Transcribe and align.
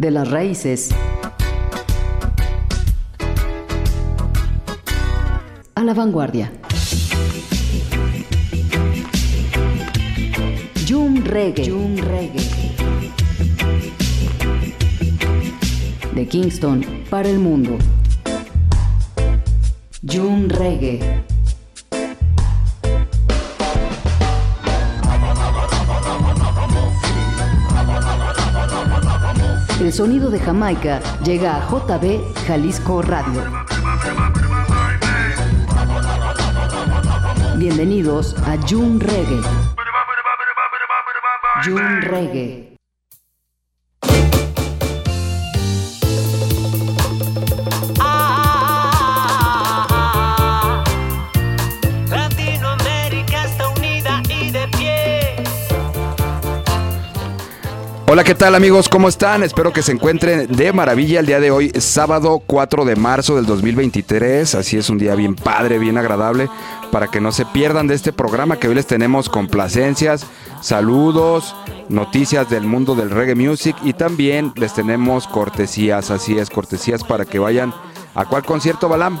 de 0.00 0.10
las 0.10 0.30
raíces 0.30 0.88
a 5.74 5.84
la 5.84 5.92
vanguardia. 5.92 6.50
Jum 10.88 11.22
Reggae. 11.22 11.70
Reggae. 12.00 12.40
De 16.14 16.26
Kingston 16.26 16.82
para 17.10 17.28
el 17.28 17.38
mundo. 17.38 17.76
Jum 20.02 20.48
Reggae. 20.48 21.29
El 29.90 29.96
sonido 29.96 30.30
de 30.30 30.38
Jamaica 30.38 31.00
llega 31.24 31.56
a 31.56 31.68
JB 31.68 32.22
Jalisco 32.46 33.02
Radio. 33.02 33.42
Bienvenidos 37.56 38.36
a 38.46 38.56
June 38.68 39.04
Reggae. 39.04 39.40
June 41.64 42.00
Reggae. 42.02 42.69
¿Qué 58.24 58.34
tal 58.34 58.54
amigos? 58.54 58.90
¿Cómo 58.90 59.08
están? 59.08 59.42
Espero 59.42 59.72
que 59.72 59.80
se 59.80 59.92
encuentren 59.92 60.46
de 60.46 60.72
maravilla 60.74 61.20
el 61.20 61.26
día 61.26 61.40
de 61.40 61.50
hoy, 61.50 61.72
sábado 61.78 62.42
4 62.46 62.84
de 62.84 62.94
marzo 62.94 63.36
del 63.36 63.46
2023. 63.46 64.54
Así 64.56 64.76
es 64.76 64.90
un 64.90 64.98
día 64.98 65.14
bien 65.14 65.34
padre, 65.34 65.78
bien 65.78 65.96
agradable, 65.96 66.50
para 66.92 67.08
que 67.08 67.20
no 67.20 67.32
se 67.32 67.46
pierdan 67.46 67.86
de 67.86 67.94
este 67.94 68.12
programa 68.12 68.58
que 68.58 68.68
hoy 68.68 68.74
les 68.74 68.86
tenemos 68.86 69.30
complacencias, 69.30 70.26
saludos, 70.60 71.56
noticias 71.88 72.50
del 72.50 72.64
mundo 72.64 72.94
del 72.94 73.10
reggae 73.10 73.34
music 73.34 73.74
y 73.84 73.94
también 73.94 74.52
les 74.54 74.74
tenemos 74.74 75.26
cortesías, 75.26 76.10
así 76.10 76.38
es, 76.38 76.50
cortesías 76.50 77.02
para 77.02 77.24
que 77.24 77.38
vayan 77.38 77.72
a 78.14 78.26
cuál 78.26 78.44
concierto, 78.44 78.90
Balam 78.90 79.18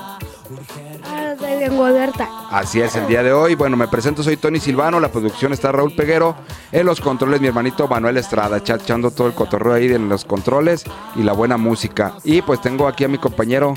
lengua 1.60 1.88
abierta. 1.88 2.28
Así 2.50 2.80
es, 2.80 2.96
el 2.96 3.06
día 3.06 3.22
de 3.22 3.32
hoy. 3.32 3.54
Bueno, 3.54 3.76
me 3.76 3.86
presento, 3.86 4.22
soy 4.22 4.36
Tony 4.36 4.58
Silvano, 4.58 4.98
la 4.98 5.12
producción 5.12 5.52
está 5.52 5.70
Raúl 5.70 5.94
Peguero, 5.94 6.34
en 6.72 6.86
los 6.86 7.00
controles 7.00 7.40
mi 7.40 7.46
hermanito 7.46 7.86
Manuel 7.86 8.16
Estrada, 8.16 8.56
echando 8.56 9.10
todo 9.10 9.28
el 9.28 9.34
cotorreo 9.34 9.74
ahí 9.74 9.92
en 9.92 10.08
los 10.08 10.24
controles 10.24 10.84
y 11.16 11.22
la 11.22 11.32
buena 11.32 11.56
música. 11.56 12.14
Y 12.24 12.42
pues 12.42 12.60
tengo 12.60 12.88
aquí 12.88 13.04
a 13.04 13.08
mi 13.08 13.18
compañero. 13.18 13.74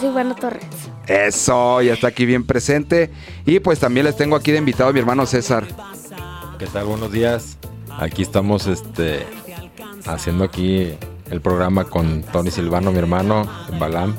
Silvano 0.00 0.36
Torres. 0.36 0.66
Eso, 1.06 1.80
ya 1.82 1.94
está 1.94 2.08
aquí 2.08 2.26
bien 2.26 2.46
presente. 2.46 3.10
Y 3.44 3.58
pues 3.60 3.80
también 3.80 4.06
les 4.06 4.16
tengo 4.16 4.36
aquí 4.36 4.52
de 4.52 4.58
invitado 4.58 4.90
a 4.90 4.92
mi 4.92 5.00
hermano 5.00 5.26
César. 5.26 5.66
¿Qué 6.58 6.66
tal? 6.66 6.84
Buenos 6.84 7.10
días. 7.10 7.58
Aquí 7.98 8.22
estamos 8.22 8.66
este 8.66 9.26
haciendo 10.06 10.44
aquí 10.44 10.92
el 11.30 11.40
programa 11.40 11.84
con 11.84 12.22
Tony 12.22 12.50
Silvano, 12.50 12.92
mi 12.92 12.98
hermano, 12.98 13.46
Balam 13.78 14.14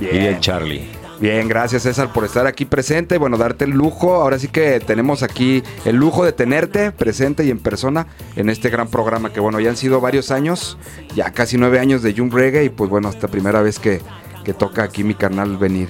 y 0.00 0.06
el 0.06 0.40
Charlie. 0.40 0.95
Bien, 1.20 1.48
gracias 1.48 1.84
César 1.84 2.12
por 2.12 2.24
estar 2.24 2.46
aquí 2.46 2.66
presente. 2.66 3.16
Bueno, 3.16 3.38
darte 3.38 3.64
el 3.64 3.70
lujo. 3.70 4.14
Ahora 4.14 4.38
sí 4.38 4.48
que 4.48 4.80
tenemos 4.80 5.22
aquí 5.22 5.62
el 5.84 5.96
lujo 5.96 6.24
de 6.24 6.32
tenerte 6.32 6.92
presente 6.92 7.44
y 7.44 7.50
en 7.50 7.58
persona 7.58 8.06
en 8.36 8.50
este 8.50 8.68
gran 8.68 8.88
programa 8.88 9.32
que 9.32 9.40
bueno, 9.40 9.58
ya 9.58 9.70
han 9.70 9.76
sido 9.76 10.00
varios 10.00 10.30
años, 10.30 10.76
ya 11.14 11.30
casi 11.30 11.56
nueve 11.56 11.78
años 11.78 12.02
de 12.02 12.12
Jump 12.12 12.34
Reggae 12.34 12.64
y 12.64 12.68
pues 12.68 12.90
bueno, 12.90 13.08
esta 13.08 13.28
primera 13.28 13.62
vez 13.62 13.78
que, 13.78 14.02
que 14.44 14.52
toca 14.52 14.82
aquí 14.82 15.04
mi 15.04 15.14
canal 15.14 15.56
venir. 15.56 15.88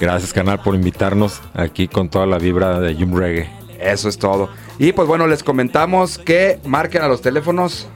Gracias 0.00 0.32
canal 0.32 0.60
por 0.62 0.74
invitarnos 0.74 1.40
aquí 1.52 1.86
con 1.86 2.08
toda 2.08 2.24
la 2.24 2.38
vibra 2.38 2.80
de 2.80 2.94
Jump 2.94 3.16
Reggae. 3.16 3.50
Eso 3.78 4.08
es 4.08 4.16
todo. 4.16 4.48
Y 4.78 4.92
pues 4.92 5.06
bueno, 5.06 5.26
les 5.26 5.42
comentamos 5.42 6.16
que 6.16 6.60
marquen 6.64 7.02
a 7.02 7.08
los 7.08 7.20
teléfonos. 7.20 7.88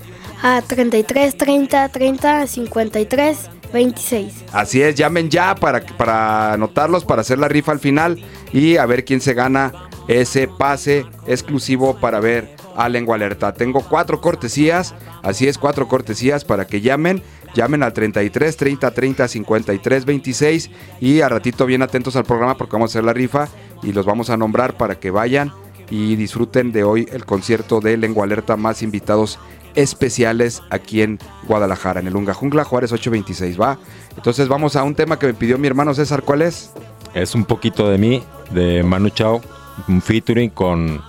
A 0.42 0.60
33 0.60 1.36
30 1.36 1.88
30 1.88 2.46
53 2.46 3.50
26. 3.72 4.44
Así 4.52 4.82
es, 4.82 4.94
llamen 4.94 5.30
ya 5.30 5.54
para, 5.54 5.80
para 5.80 6.52
anotarlos, 6.52 7.04
para 7.04 7.22
hacer 7.22 7.38
la 7.38 7.48
rifa 7.48 7.72
al 7.72 7.80
final 7.80 8.22
y 8.52 8.76
a 8.76 8.86
ver 8.86 9.04
quién 9.04 9.20
se 9.20 9.34
gana 9.34 9.72
ese 10.08 10.48
pase 10.48 11.04
exclusivo 11.26 11.96
para 11.96 12.20
ver 12.20 12.54
a 12.76 12.88
Lengua 12.88 13.16
Alerta. 13.16 13.52
Tengo 13.52 13.80
cuatro 13.80 14.20
cortesías, 14.20 14.94
así 15.22 15.48
es, 15.48 15.58
cuatro 15.58 15.88
cortesías 15.88 16.44
para 16.44 16.66
que 16.66 16.80
llamen. 16.80 17.22
Llamen 17.54 17.82
al 17.82 17.94
33 17.94 18.54
30 18.54 18.90
30 18.90 19.28
53 19.28 20.04
26 20.04 20.70
y 21.00 21.22
a 21.22 21.28
ratito 21.30 21.64
bien 21.64 21.80
atentos 21.80 22.14
al 22.14 22.24
programa 22.24 22.58
porque 22.58 22.74
vamos 22.74 22.90
a 22.90 22.92
hacer 22.92 23.04
la 23.04 23.14
rifa 23.14 23.48
y 23.82 23.94
los 23.94 24.04
vamos 24.04 24.28
a 24.28 24.36
nombrar 24.36 24.76
para 24.76 24.96
que 24.96 25.10
vayan 25.10 25.52
y 25.88 26.16
disfruten 26.16 26.70
de 26.72 26.84
hoy 26.84 27.08
el 27.12 27.24
concierto 27.24 27.80
de 27.80 27.96
Lengua 27.96 28.24
Alerta 28.24 28.56
más 28.56 28.82
invitados 28.82 29.38
especiales 29.76 30.62
aquí 30.70 31.02
en 31.02 31.18
Guadalajara, 31.46 32.00
en 32.00 32.08
el 32.08 32.16
Unga 32.16 32.34
Jungla 32.34 32.64
Juárez 32.64 32.92
826, 32.92 33.60
¿va? 33.60 33.78
Entonces 34.16 34.48
vamos 34.48 34.74
a 34.74 34.82
un 34.82 34.94
tema 34.94 35.18
que 35.18 35.26
me 35.28 35.34
pidió 35.34 35.58
mi 35.58 35.68
hermano 35.68 35.94
César, 35.94 36.22
¿cuál 36.22 36.42
es? 36.42 36.72
Es 37.14 37.34
un 37.34 37.44
poquito 37.44 37.88
de 37.88 37.98
mí, 37.98 38.22
de 38.50 38.82
Manu 38.82 39.10
Chao, 39.10 39.40
un 39.88 40.02
featuring 40.02 40.50
con 40.50 41.00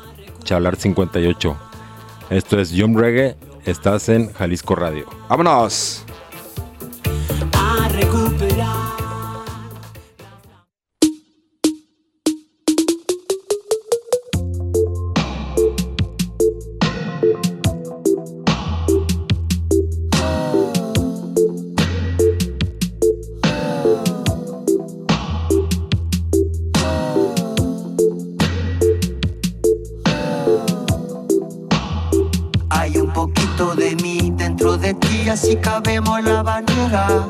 Chalar 0.44 0.75
58. 0.75 1.57
Esto 2.29 2.59
es 2.59 2.73
Jump 2.78 2.97
Reggae, 2.97 3.35
estás 3.66 4.09
en 4.09 4.31
Jalisco 4.33 4.75
Radio. 4.75 5.05
¡Vámonos! 5.29 6.06
Si 35.35 35.57
cabemos 35.57 36.19
en 36.19 36.25
la 36.25 36.41
bañera. 36.41 37.27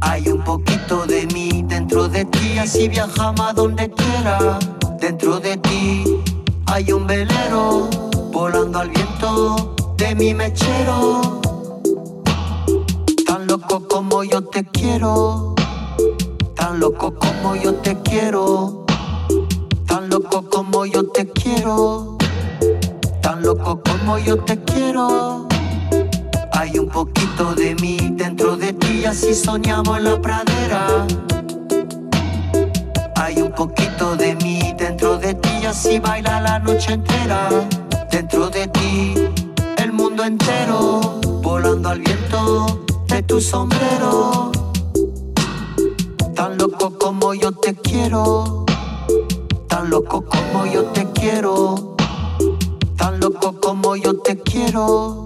Hay 0.00 0.28
un 0.28 0.44
poquito 0.44 1.06
de 1.06 1.26
mí 1.28 1.64
dentro 1.66 2.08
de 2.08 2.24
ti, 2.26 2.58
así 2.58 2.88
viajamos 2.88 3.40
a 3.40 3.52
donde 3.54 3.90
quiera. 3.90 4.58
Dentro 5.00 5.40
de 5.40 5.56
ti 5.56 6.04
hay 6.66 6.92
un 6.92 7.06
velero 7.06 7.88
volando 8.30 8.80
al 8.80 8.90
viento 8.90 9.74
de 9.96 10.14
mi 10.14 10.34
mechero. 10.34 11.40
Tan 13.26 13.46
loco 13.46 13.88
como 13.88 14.22
yo 14.22 14.42
te 14.42 14.64
quiero, 14.64 15.54
tan 16.56 16.78
loco 16.78 17.14
como 17.14 17.56
yo 17.56 17.74
te 17.74 17.96
quiero, 18.02 18.84
tan 19.86 20.10
loco 20.10 20.44
como 20.50 20.84
yo 20.84 21.06
te 21.06 21.26
quiero, 21.26 22.18
tan 23.22 23.42
loco 23.42 23.80
como 23.82 24.18
yo 24.18 24.36
te 24.38 24.58
quiero. 24.62 25.55
Hay 26.58 26.78
un 26.78 26.88
poquito 26.88 27.54
de 27.54 27.74
mí 27.74 27.98
dentro 28.12 28.56
de 28.56 28.72
ti, 28.72 29.04
así 29.04 29.34
soñamos 29.34 29.98
en 29.98 30.04
la 30.04 30.18
pradera. 30.22 31.06
Hay 33.16 33.42
un 33.42 33.52
poquito 33.52 34.16
de 34.16 34.34
mí 34.36 34.74
dentro 34.78 35.18
de 35.18 35.34
ti, 35.34 35.66
así 35.66 35.98
baila 35.98 36.40
la 36.40 36.58
noche 36.58 36.94
entera. 36.94 37.50
Dentro 38.10 38.48
de 38.48 38.68
ti, 38.68 39.14
el 39.76 39.92
mundo 39.92 40.24
entero, 40.24 41.20
volando 41.42 41.90
al 41.90 42.00
viento 42.00 42.80
de 43.08 43.22
tu 43.22 43.38
sombrero. 43.38 44.50
Tan 46.34 46.56
loco 46.56 46.96
como 46.98 47.34
yo 47.34 47.52
te 47.52 47.74
quiero, 47.74 48.64
tan 49.68 49.90
loco 49.90 50.24
como 50.24 50.64
yo 50.64 50.84
te 50.84 51.06
quiero, 51.12 51.96
tan 52.96 53.20
loco 53.20 53.60
como 53.60 53.94
yo 53.94 54.14
te 54.20 54.38
quiero 54.38 55.25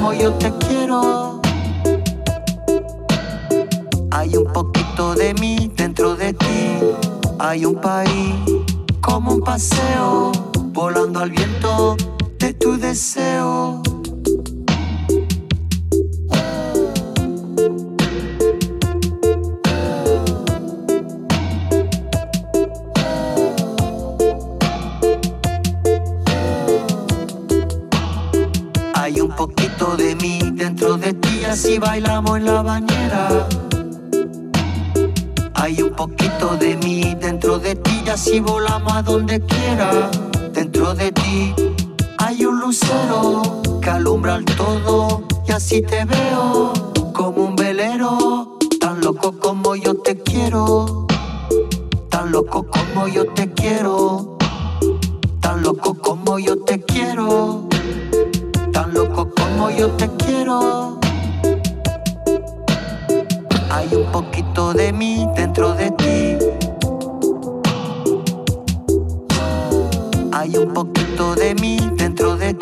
como 0.00 0.14
yo 0.14 0.32
te 0.32 0.50
quiero. 0.66 1.42
Hay 4.10 4.34
un 4.34 4.50
poquito 4.50 5.14
de 5.14 5.34
mí 5.34 5.70
dentro 5.76 6.16
de 6.16 6.32
ti, 6.32 6.78
hay 7.38 7.66
un 7.66 7.74
país 7.74 8.34
como 9.02 9.34
un 9.34 9.40
paseo, 9.40 10.32
volando 10.72 11.20
al 11.20 11.30
viento 11.30 11.96
de 12.38 12.54
tu 12.54 12.78
deseo. 12.78 13.82
Dentro 30.80 30.96
de 30.96 31.12
ti, 31.12 31.44
así 31.44 31.78
bailamos 31.78 32.38
en 32.38 32.46
la 32.46 32.62
bañera. 32.62 33.46
Hay 35.52 35.82
un 35.82 35.90
poquito 35.90 36.56
de 36.58 36.74
mí 36.78 37.14
dentro 37.20 37.58
de 37.58 37.74
ti, 37.74 38.02
así 38.10 38.40
volamos 38.40 38.90
a 38.94 39.02
donde 39.02 39.40
quiera. 39.40 40.10
Dentro 40.54 40.94
de 40.94 41.12
ti 41.12 41.54
hay 42.16 42.46
un 42.46 42.60
lucero 42.60 43.60
que 43.82 43.90
alumbra 43.90 44.36
el 44.36 44.46
todo, 44.46 45.22
y 45.46 45.52
así 45.52 45.82
te 45.82 46.06
veo 46.06 46.72
como 47.12 47.44
un 47.44 47.56
velero, 47.56 48.56
tan 48.80 49.02
loco 49.02 49.32
como 49.32 49.76
yo 49.76 49.96
te 49.96 50.16
quiero, 50.16 51.06
tan 52.08 52.32
loco 52.32 52.64
como 52.64 53.06
yo 53.06 53.26
te 53.26 53.52
quiero, 53.52 54.38
tan 55.40 55.62
loco 55.62 55.92
como 55.92 56.38
yo 56.38 56.56
te 56.64 56.80
quiero, 56.80 57.68
como 59.60 59.70
yo 59.76 59.88
te 59.90 60.08
quiero. 60.24 60.98
Hay 63.70 63.94
un 63.94 64.10
poquito 64.10 64.72
de 64.72 64.90
mí 64.90 65.28
dentro 65.36 65.74
de 65.74 65.90
ti. 65.90 66.38
Hay 70.32 70.56
un 70.56 70.72
poquito 70.72 71.34
de 71.34 71.54
mí 71.56 71.78
dentro 71.96 72.36
de 72.36 72.54
ti. 72.54 72.59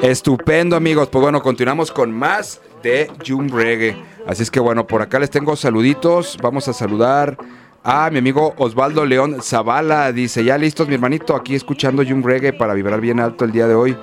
Estupendo 0.00 0.76
amigos, 0.76 1.08
pues 1.08 1.20
bueno, 1.20 1.42
continuamos 1.42 1.90
con 1.90 2.12
más 2.12 2.60
de 2.80 3.10
Jum 3.26 3.48
Reggae. 3.48 4.00
Así 4.28 4.44
es 4.44 4.50
que 4.50 4.60
bueno, 4.60 4.86
por 4.86 5.02
acá 5.02 5.18
les 5.18 5.28
tengo 5.28 5.56
saluditos. 5.56 6.38
Vamos 6.40 6.68
a 6.68 6.72
saludar 6.72 7.36
a 7.82 8.10
mi 8.10 8.18
amigo 8.18 8.54
Osvaldo 8.58 9.04
León 9.04 9.42
Zavala. 9.42 10.12
Dice, 10.12 10.44
ya 10.44 10.56
listos 10.56 10.86
mi 10.86 10.94
hermanito, 10.94 11.34
aquí 11.34 11.56
escuchando 11.56 12.04
Jum 12.08 12.22
Reggae 12.22 12.52
para 12.52 12.72
vibrar 12.72 13.00
bien 13.00 13.18
alto 13.18 13.44
el 13.44 13.50
día 13.50 13.66
de 13.66 13.74
hoy. 13.74 13.96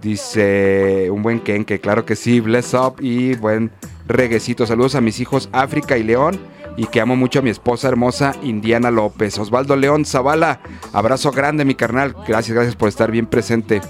Dice, 0.00 1.08
un 1.10 1.24
buen 1.24 1.40
Kenke, 1.40 1.80
claro 1.80 2.04
que 2.04 2.14
sí, 2.14 2.38
bless 2.38 2.72
up 2.72 2.98
y 3.00 3.34
buen 3.34 3.72
reguecito. 4.06 4.64
Saludos 4.64 4.94
a 4.94 5.00
mis 5.00 5.18
hijos 5.18 5.48
África 5.50 5.98
y 5.98 6.04
León 6.04 6.53
y 6.76 6.86
que 6.86 7.00
amo 7.00 7.16
mucho 7.16 7.38
a 7.38 7.42
mi 7.42 7.50
esposa 7.50 7.88
hermosa 7.88 8.34
Indiana 8.42 8.90
López. 8.90 9.38
Osvaldo 9.38 9.76
León 9.76 10.04
Zavala, 10.04 10.60
abrazo 10.92 11.30
grande 11.30 11.64
mi 11.64 11.74
carnal. 11.74 12.14
Gracias, 12.26 12.54
gracias 12.54 12.76
por 12.76 12.88
estar 12.88 13.10
bien 13.10 13.26
presente. 13.26 13.80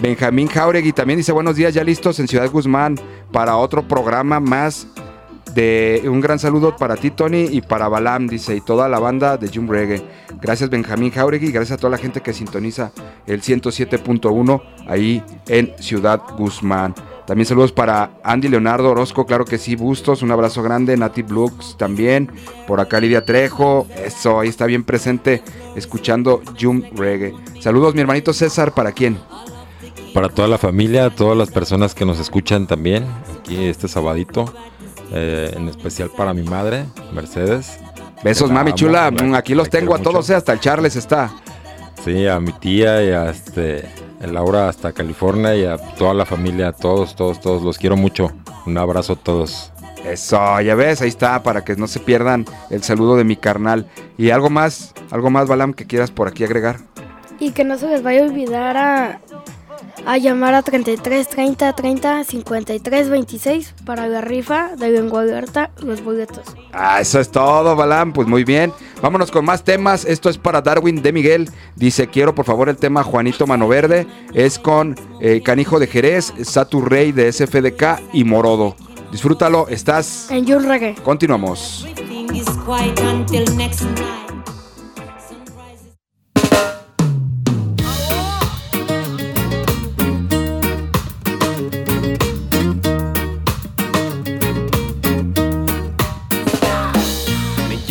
Benjamín 0.00 0.46
Jauregui 0.48 0.92
también 0.92 1.16
dice 1.16 1.32
buenos 1.32 1.56
días, 1.56 1.74
ya 1.74 1.82
listos 1.82 2.20
en 2.20 2.28
Ciudad 2.28 2.48
Guzmán 2.50 2.96
para 3.32 3.56
otro 3.56 3.86
programa 3.88 4.38
más 4.38 4.86
de 5.54 6.02
un 6.06 6.20
gran 6.20 6.38
saludo 6.38 6.76
para 6.76 6.96
ti 6.96 7.10
Tony 7.10 7.48
y 7.50 7.62
para 7.62 7.88
Balam, 7.88 8.28
dice, 8.28 8.54
y 8.54 8.60
toda 8.60 8.88
la 8.88 9.00
banda 9.00 9.36
de 9.36 9.48
Jum 9.48 9.68
Reggae. 9.68 10.02
Gracias 10.40 10.70
Benjamín 10.70 11.10
Jauregui, 11.10 11.50
gracias 11.50 11.78
a 11.78 11.80
toda 11.80 11.90
la 11.90 11.98
gente 11.98 12.20
que 12.20 12.32
sintoniza 12.32 12.92
el 13.26 13.42
107.1 13.42 14.62
ahí 14.86 15.22
en 15.48 15.74
Ciudad 15.80 16.22
Guzmán. 16.36 16.94
También 17.28 17.44
saludos 17.44 17.72
para 17.72 18.12
Andy 18.24 18.48
Leonardo 18.48 18.90
Orozco, 18.90 19.26
claro 19.26 19.44
que 19.44 19.58
sí, 19.58 19.76
Bustos, 19.76 20.22
un 20.22 20.30
abrazo 20.32 20.62
grande, 20.62 20.96
Nati 20.96 21.20
Blux 21.20 21.76
también, 21.76 22.32
por 22.66 22.80
acá 22.80 22.98
Lidia 23.00 23.22
Trejo, 23.26 23.86
eso, 24.02 24.40
ahí 24.40 24.48
está 24.48 24.64
bien 24.64 24.82
presente, 24.82 25.42
escuchando 25.76 26.40
Jum 26.58 26.82
Reggae. 26.96 27.34
Saludos 27.60 27.94
mi 27.94 28.00
hermanito 28.00 28.32
César, 28.32 28.72
¿para 28.72 28.92
quién? 28.92 29.18
Para 30.14 30.30
toda 30.30 30.48
la 30.48 30.56
familia, 30.56 31.10
todas 31.10 31.36
las 31.36 31.50
personas 31.50 31.94
que 31.94 32.06
nos 32.06 32.18
escuchan 32.18 32.66
también, 32.66 33.04
aquí 33.38 33.62
este 33.66 33.88
sabadito, 33.88 34.50
eh, 35.12 35.52
en 35.54 35.68
especial 35.68 36.10
para 36.16 36.32
mi 36.32 36.44
madre, 36.44 36.86
Mercedes. 37.12 37.78
Besos, 38.24 38.50
mami 38.50 38.70
amo, 38.70 38.76
chula, 38.78 39.10
la- 39.10 39.22
mm, 39.22 39.34
aquí 39.34 39.54
los 39.54 39.68
tengo 39.68 39.94
a 39.94 39.98
todos, 39.98 40.14
mucho. 40.24 40.32
eh, 40.32 40.36
hasta 40.36 40.54
el 40.54 40.60
Charles 40.60 40.96
está. 40.96 41.30
Sí, 42.04 42.26
a 42.26 42.40
mi 42.40 42.52
tía 42.52 43.04
y 43.04 43.10
a 43.10 43.30
este, 43.30 43.88
Laura 44.20 44.68
hasta 44.68 44.92
California 44.92 45.54
y 45.54 45.64
a 45.64 45.76
toda 45.76 46.14
la 46.14 46.24
familia, 46.24 46.68
a 46.68 46.72
todos, 46.72 47.14
todos, 47.14 47.40
todos, 47.40 47.62
los 47.62 47.78
quiero 47.78 47.96
mucho. 47.96 48.32
Un 48.66 48.78
abrazo 48.78 49.14
a 49.14 49.16
todos. 49.16 49.72
Eso, 50.04 50.60
ya 50.60 50.74
ves, 50.74 51.02
ahí 51.02 51.08
está, 51.08 51.42
para 51.42 51.64
que 51.64 51.76
no 51.76 51.86
se 51.86 52.00
pierdan 52.00 52.44
el 52.70 52.82
saludo 52.82 53.16
de 53.16 53.24
mi 53.24 53.36
carnal. 53.36 53.86
Y 54.16 54.30
algo 54.30 54.48
más, 54.48 54.94
algo 55.10 55.30
más, 55.30 55.48
Balam, 55.48 55.74
que 55.74 55.86
quieras 55.86 56.10
por 56.10 56.28
aquí 56.28 56.44
agregar. 56.44 56.78
Y 57.40 57.50
que 57.50 57.64
no 57.64 57.76
se 57.78 57.88
les 57.88 58.02
vaya 58.02 58.22
a 58.22 58.24
olvidar 58.24 58.76
a, 58.76 59.20
a 60.06 60.18
llamar 60.18 60.54
a 60.54 60.62
33 60.62 61.28
30 61.28 61.72
30 61.74 62.24
53 62.24 63.08
26 63.08 63.74
para 63.84 64.06
la 64.06 64.20
rifa 64.20 64.76
de 64.76 64.90
lengua 64.90 65.22
abierta 65.22 65.70
los 65.82 66.02
boletos. 66.02 66.44
Ah, 66.72 67.00
eso 67.00 67.20
es 67.20 67.30
todo, 67.30 67.76
Balam, 67.76 68.12
pues 68.12 68.28
muy 68.28 68.44
bien. 68.44 68.72
Vámonos 69.02 69.30
con 69.30 69.44
más 69.44 69.64
temas. 69.64 70.04
Esto 70.04 70.28
es 70.28 70.38
para 70.38 70.60
Darwin 70.60 71.02
de 71.02 71.12
Miguel. 71.12 71.50
Dice, 71.76 72.08
quiero 72.08 72.34
por 72.34 72.44
favor 72.44 72.68
el 72.68 72.76
tema 72.76 73.02
Juanito 73.02 73.46
Mano 73.46 73.68
Verde. 73.68 74.06
Es 74.34 74.58
con 74.58 74.96
eh, 75.20 75.42
Canijo 75.42 75.78
de 75.78 75.86
Jerez, 75.86 76.32
Satu 76.42 76.80
Rey 76.80 77.12
de 77.12 77.32
SFDK 77.32 78.00
y 78.12 78.24
Morodo. 78.24 78.76
Disfrútalo, 79.10 79.68
estás... 79.68 80.30
En 80.30 80.46
Jun 80.46 80.64
Reggae. 80.64 80.94
Continuamos. 80.96 81.86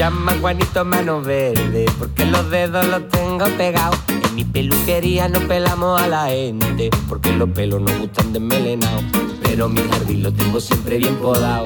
Llaman 0.08 0.40
Juanito 0.40 0.86
Mano 0.86 1.22
Verde 1.22 1.86
porque 2.00 2.24
los 2.26 2.50
dedos 2.50 2.86
los 2.88 3.10
tengo 3.10 3.46
pegados. 3.58 4.00
En 4.08 4.36
mi 4.36 4.46
peluquería 4.46 5.28
no 5.28 5.42
pelamos 5.42 6.02
a 6.02 6.08
la 6.08 6.28
gente 6.28 6.90
porque 7.10 7.34
los 7.34 7.50
pelos 7.50 7.82
nos 7.82 7.98
gustan 8.00 8.32
desmelenados. 8.32 9.04
Pero 9.44 9.68
mi 9.68 9.82
jardín 9.82 10.24
lo 10.24 10.32
tengo 10.32 10.62
siempre 10.62 10.98
bien 10.98 11.18
podado. 11.18 11.66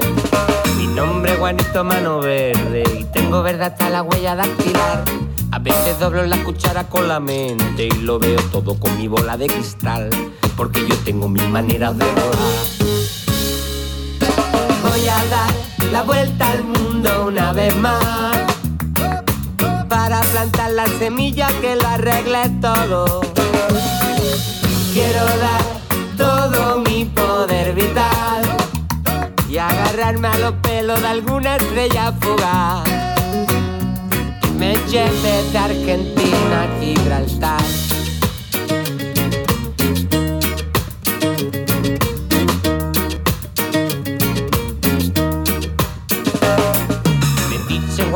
Mi 0.76 0.88
nombre 0.88 1.34
es 1.34 1.38
Juanito 1.38 1.84
Mano 1.84 2.18
Verde 2.18 2.82
y 2.98 3.04
tengo 3.04 3.44
verde 3.44 3.66
hasta 3.66 3.88
la 3.90 4.02
huella 4.02 4.34
dactilar. 4.34 5.04
A 5.52 5.58
veces 5.60 6.00
doblo 6.00 6.26
la 6.26 6.42
cuchara 6.42 6.88
con 6.88 7.06
la 7.06 7.20
mente 7.20 7.86
y 7.86 8.00
lo 8.00 8.18
veo 8.18 8.40
todo 8.50 8.74
con 8.74 8.98
mi 8.98 9.06
bola 9.06 9.36
de 9.36 9.46
cristal. 9.46 10.10
Porque 10.56 10.84
yo 10.88 10.96
tengo 11.04 11.28
mis 11.28 11.48
maneras 11.48 11.96
de 11.96 12.06
volar. 12.06 12.92
Voy 14.82 15.08
a 15.08 15.24
dar 15.30 15.92
la 15.92 16.02
vuelta 16.02 16.50
al 16.50 16.64
mundo 16.64 17.26
una 17.28 17.52
vez 17.52 17.76
más 17.76 18.31
Para 19.92 20.22
plantar 20.22 20.70
la 20.70 20.86
semilla 20.86 21.48
que 21.60 21.76
lo 21.76 21.86
arregle 21.86 22.48
todo. 22.62 23.20
Quiero 24.94 25.22
dar 25.22 25.62
todo 26.16 26.78
mi 26.80 27.04
poder 27.04 27.74
vital 27.74 28.42
Y 29.50 29.58
agarrarme 29.58 30.28
a 30.28 30.38
los 30.38 30.52
pelos 30.62 30.98
de 30.98 31.08
alguna 31.08 31.56
estrella 31.56 32.10
fugaz. 32.22 32.88
Me 34.56 34.76
lleve 34.88 35.42
de 35.52 35.58
Argentina 35.58 36.62
a 36.62 36.80
Gibraltar 36.80 37.81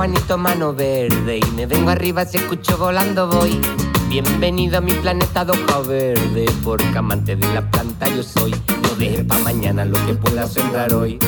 Juanito 0.06 0.38
Mano 0.38 0.72
Verde 0.72 1.38
y 1.38 1.50
me 1.56 1.66
vengo 1.66 1.90
arriba 1.90 2.25
si 2.25 2.36
escucho 2.36 2.78
volando 2.78 3.26
voy. 3.26 3.60
Bienvenido 4.08 4.78
a 4.78 4.80
mi 4.80 4.92
planeta 4.92 5.44
de 5.44 5.52
verde, 5.84 6.46
porque 6.62 6.96
amante 6.96 7.34
de 7.34 7.52
la 7.52 7.68
planta 7.68 8.06
yo 8.14 8.22
soy. 8.22 8.52
No 8.52 8.94
dejes 9.00 9.25
pa' 9.25 9.40
mañana 9.40 9.84
lo 9.84 9.98
que 10.06 10.14
pueda 10.14 10.46
sembrar 10.46 10.94
hoy. 10.94 11.18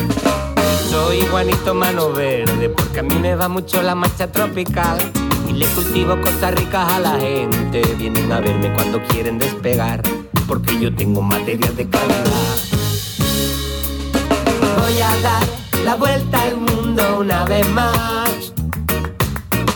Soy 0.89 1.19
Juanito 1.29 1.75
Mano 1.75 2.13
Verde, 2.13 2.69
porque 2.69 3.01
a 3.01 3.03
mí 3.03 3.15
me 3.15 3.35
va 3.35 3.49
mucho 3.49 3.81
la 3.81 3.95
marcha 3.95 4.31
tropical. 4.31 4.97
Y 5.49 5.51
le 5.51 5.65
cultivo 5.65 6.15
cosas 6.21 6.55
ricas 6.55 6.89
a 6.89 6.99
la 7.01 7.19
gente. 7.19 7.81
Vienen 7.97 8.31
a 8.31 8.39
verme 8.39 8.71
cuando 8.75 9.03
quieren 9.09 9.39
despegar, 9.39 10.01
porque 10.47 10.79
yo 10.79 10.95
tengo 10.95 11.21
material 11.21 11.75
de 11.75 11.85
calidad. 11.85 12.55
Voy 14.77 15.01
a 15.01 15.21
dar 15.21 15.43
la 15.83 15.95
vuelta 15.95 16.41
al 16.43 16.55
mundo 16.55 17.17
una 17.19 17.43
vez 17.43 17.67
más 17.71 18.53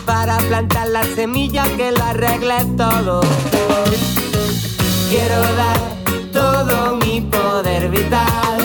para 0.05 0.38
plantar 0.38 0.88
la 0.89 1.03
semilla 1.03 1.63
que 1.77 1.91
la 1.91 2.10
arregle 2.10 2.65
todo. 2.77 3.22
Quiero 5.10 5.41
dar 5.55 5.79
todo 6.31 6.98
mi 6.98 7.22
poder 7.22 7.89
vital 7.89 8.57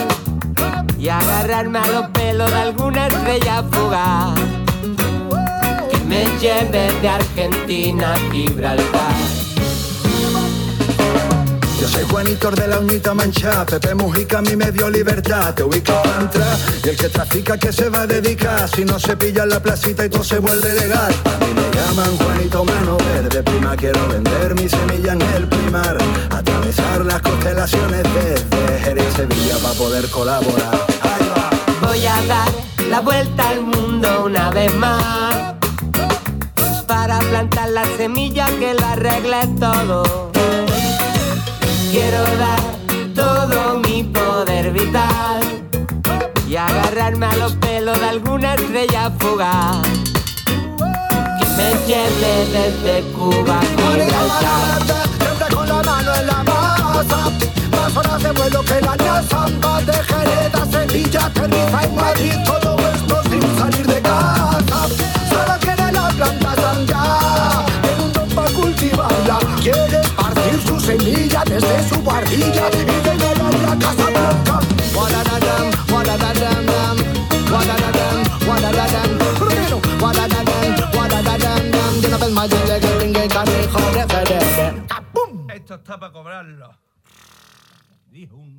y 0.99 1.09
agarrarme 1.09 1.79
a 1.79 1.87
los 1.89 2.07
pelos 2.09 2.51
de 2.51 2.57
alguna 2.57 3.07
estrella 3.07 3.65
fugaz 3.71 4.39
que 5.91 5.99
me 6.07 6.25
lleve 6.41 6.93
de 7.01 7.09
Argentina 7.09 8.15
a 8.15 8.33
Gibraltar. 8.33 9.18
Soy 11.91 12.05
Juanito 12.05 12.51
de 12.51 12.69
la 12.69 12.79
uñita 12.79 13.15
mancha, 13.15 13.65
Pepe 13.65 13.95
Mujica 13.95 14.39
a 14.39 14.43
mí 14.43 14.55
me 14.57 14.71
dio 14.71 14.91
libertad, 14.91 15.55
te 15.55 15.63
ubico 15.63 15.93
para 16.03 16.21
entrar 16.21 16.59
y 16.85 16.89
el 16.89 16.97
que 16.97 17.09
trafica 17.09 17.57
que 17.57 17.73
se 17.73 17.89
va 17.89 18.03
a 18.03 18.07
dedicar, 18.07 18.69
si 18.69 18.85
no 18.85 18.99
se 18.99 19.17
pilla 19.17 19.45
en 19.45 19.49
la 19.49 19.61
placita 19.61 20.05
y 20.05 20.11
todo 20.11 20.23
se 20.23 20.39
vuelve 20.39 20.75
legal. 20.75 21.13
A 21.25 21.45
mí 21.45 21.53
me 21.55 21.77
llaman 21.77 22.17
Juanito 22.19 22.65
Mano 22.65 22.99
Verde, 22.99 23.43
prima 23.43 23.75
quiero 23.77 24.07
vender 24.09 24.55
mi 24.55 24.69
semilla 24.69 25.13
en 25.15 25.23
el 25.23 25.49
primar, 25.49 25.97
atravesar 26.31 27.05
las 27.05 27.23
constelaciones 27.23 28.03
desde 28.15 28.81
Jerez 28.81 29.07
y 29.11 29.17
Sevilla 29.17 29.57
para 29.63 29.75
poder 29.75 30.09
colaborar. 30.11 30.87
Voy 31.81 32.07
a 32.07 32.23
dar 32.27 32.49
la 32.91 33.01
vuelta 33.01 33.49
al 33.49 33.63
mundo 33.63 34.25
una 34.27 34.51
vez 34.51 34.75
más 34.75 35.55
para 36.87 37.19
plantar 37.19 37.71
la 37.71 37.85
semilla 37.97 38.47
que 38.59 38.75
la 38.75 38.93
arregle 38.93 39.41
todo. 39.59 40.38
Quiero 41.91 42.23
dar 42.37 42.61
todo 43.15 43.79
mi 43.79 44.05
poder 44.05 44.73
vital 44.73 45.41
y 46.47 46.57
agarrarme 46.57 47.25
a 47.25 47.37
los 47.37 47.53
pelos 47.55 47.99
de 47.99 48.07
alguna 48.07 48.55
estrella 48.57 49.11
fugaz. 49.19 49.89
Que 50.77 51.47
me 51.57 51.71
lleve 51.87 52.47
desde 52.53 53.03
Cuba 53.13 53.61
a 53.61 55.55
con 55.55 55.69
la 55.69 55.83
mano 55.83 56.15
en 56.15 56.27
la 56.27 56.45
masa 56.45 57.31
Más 57.71 57.97
horas 57.97 58.23
de 58.23 58.33
vuelo 58.33 58.63
que 58.63 58.81
la 58.83 59.23
zamba 59.23 59.81
De 59.81 59.93
Jerez 59.95 60.55
a 60.55 60.67
Sevilla, 60.67 61.31
Tenerife 61.33 61.87
y 61.87 61.97
Madrid 61.97 62.35
Todo 62.45 62.77
esto 62.79 63.23
sin 63.31 63.59
salir 63.59 63.87
de 63.87 64.03
casa. 64.03 64.89
Solo 65.31 65.59
quiere 65.61 65.93
la 65.93 66.09
planta 66.11 66.58
está 85.89 85.99
para 85.99 86.13
cobrarlo. 86.13 86.79
Dijo 88.09 88.37
un... 88.37 88.59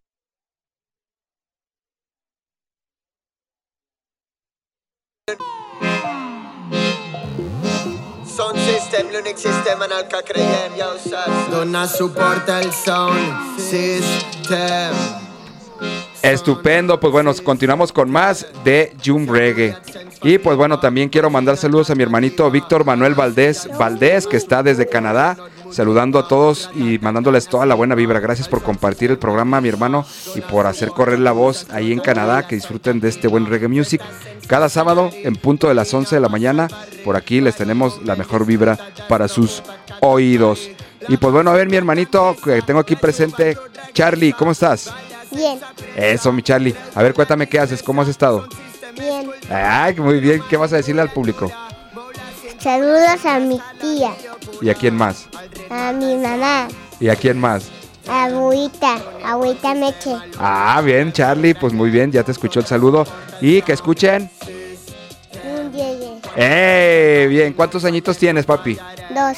Sound 8.26 8.58
system, 8.58 9.12
l'unic 9.12 9.38
sistema 9.38 9.86
en 9.86 9.92
el 9.92 10.08
que 10.08 10.24
creiem, 10.24 10.76
ja 10.76 10.90
ho 10.90 10.98
saps. 10.98 11.52
Donar 11.52 11.88
suport 11.88 12.50
al 12.50 12.74
sound 12.74 13.60
system. 13.60 14.96
Estupendo, 16.22 17.00
pues 17.00 17.14
bueno, 17.14 17.32
continuamos 17.44 17.94
con 17.94 18.12
más 18.12 18.46
de 18.64 18.94
Jum 19.04 19.28
Reggae. 19.28 19.76
Y 20.22 20.38
pues 20.38 20.58
bueno, 20.58 20.80
también 20.80 21.08
quiero 21.08 21.30
mandar 21.30 21.56
saludos 21.56 21.90
a 21.90 21.96
mi 21.96 22.04
hermanito 22.04 22.52
Víctor 22.52 22.86
Manuel 22.86 23.16
Valdés, 23.16 23.70
Valdés, 23.78 24.28
que 24.28 24.36
está 24.36 24.62
desde 24.62 24.88
Canadá, 24.88 25.38
saludando 25.72 26.20
a 26.20 26.28
todos 26.28 26.70
y 26.76 27.00
mandándoles 27.00 27.48
toda 27.48 27.66
la 27.66 27.76
buena 27.76 27.96
vibra. 27.96 28.20
Gracias 28.20 28.50
por 28.50 28.62
compartir 28.62 29.12
el 29.12 29.18
programa, 29.18 29.62
mi 29.62 29.70
hermano, 29.70 30.06
y 30.36 30.42
por 30.42 30.68
hacer 30.68 30.90
correr 30.90 31.20
la 31.20 31.32
voz 31.32 31.68
ahí 31.72 31.94
en 31.94 32.00
Canadá, 32.00 32.46
que 32.46 32.56
disfruten 32.56 33.00
de 33.00 33.08
este 33.08 33.30
buen 33.30 33.46
reggae 33.46 33.70
music. 33.70 34.02
Cada 34.48 34.68
sábado, 34.68 35.12
en 35.14 35.36
punto 35.36 35.70
de 35.70 35.76
las 35.76 35.94
11 35.94 36.16
de 36.16 36.22
la 36.22 36.30
mañana, 36.30 36.68
por 37.06 37.16
aquí 37.16 37.40
les 37.40 37.56
tenemos 37.56 38.04
la 38.04 38.18
mejor 38.18 38.46
vibra 38.46 38.78
para 39.08 39.30
sus 39.30 39.64
oídos. 40.02 40.70
Y 41.08 41.16
pues 41.16 41.32
bueno, 41.32 41.52
a 41.52 41.54
ver, 41.54 41.70
mi 41.70 41.78
hermanito, 41.78 42.36
que 42.44 42.62
tengo 42.62 42.82
aquí 42.82 42.98
presente, 42.98 43.58
Charlie, 43.94 44.34
¿cómo 44.34 44.52
estás? 44.52 44.92
Bien, 45.32 45.60
Eso, 45.96 46.32
mi 46.32 46.42
Charlie. 46.42 46.76
A 46.96 47.04
ver, 47.04 47.14
cuéntame 47.14 47.48
qué 47.48 47.60
haces, 47.60 47.84
cómo 47.84 48.02
has 48.02 48.08
estado. 48.08 48.48
bien. 48.98 49.30
Ay, 49.50 49.96
muy 49.96 50.20
bien. 50.20 50.42
¿Qué 50.50 50.58
vas 50.58 50.74
a 50.74 50.78
decirle 50.78 51.02
al 51.02 51.12
público? 51.12 51.52
Saludos 52.60 53.26
a 53.26 53.40
mi 53.40 53.60
tía, 53.80 54.14
¿Y 54.62 54.70
a 54.70 54.74
quién 54.74 54.96
más? 54.96 55.28
a 55.70 55.94
mi 55.94 56.16
mamá, 56.18 56.68
¿Y 57.00 57.08
a 57.08 57.16
quién 57.16 57.40
más? 57.40 57.70
a 58.08 58.26
abuelita, 58.26 58.98
abuelita 59.24 59.74
Meche. 59.76 60.16
Ah, 60.38 60.82
bien, 60.84 61.14
Charlie. 61.14 61.54
Pues 61.54 61.72
muy 61.74 61.90
bien, 61.92 62.12
ya 62.12 62.24
te 62.24 62.32
escuchó 62.32 62.60
el 62.60 62.66
saludo. 62.66 63.06
Y 63.40 63.62
que 63.62 63.74
escuchen. 63.74 64.30
Un. 65.46 65.72
¡Eh! 66.36 67.28
Bien, 67.30 67.54
¿cuántos 67.54 67.86
añitos 67.86 68.18
tienes, 68.18 68.46
papi? 68.46 68.78
Dos. 69.14 69.38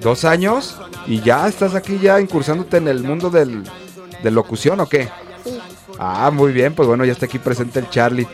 ¿Dos 0.00 0.24
años? 0.24 0.76
¿Y 1.06 1.20
ya 1.22 1.46
estás 1.48 1.74
aquí 1.74 1.98
ya 1.98 2.20
incursándote 2.20 2.76
en 2.78 2.88
el 2.88 3.02
mundo 3.04 3.30
del, 3.30 3.62
de 4.22 4.30
locución 4.30 4.80
o 4.80 4.88
qué? 4.88 5.08
Sí. 5.44 5.58
Ah, 5.98 6.30
muy 6.32 6.52
bien, 6.52 6.74
pues 6.74 6.86
bueno, 6.88 7.04
ya 7.04 7.12
está 7.12 7.26
aquí 7.26 7.38
presente 7.38 7.78
el 7.80 7.90
Charlie. 7.90 8.26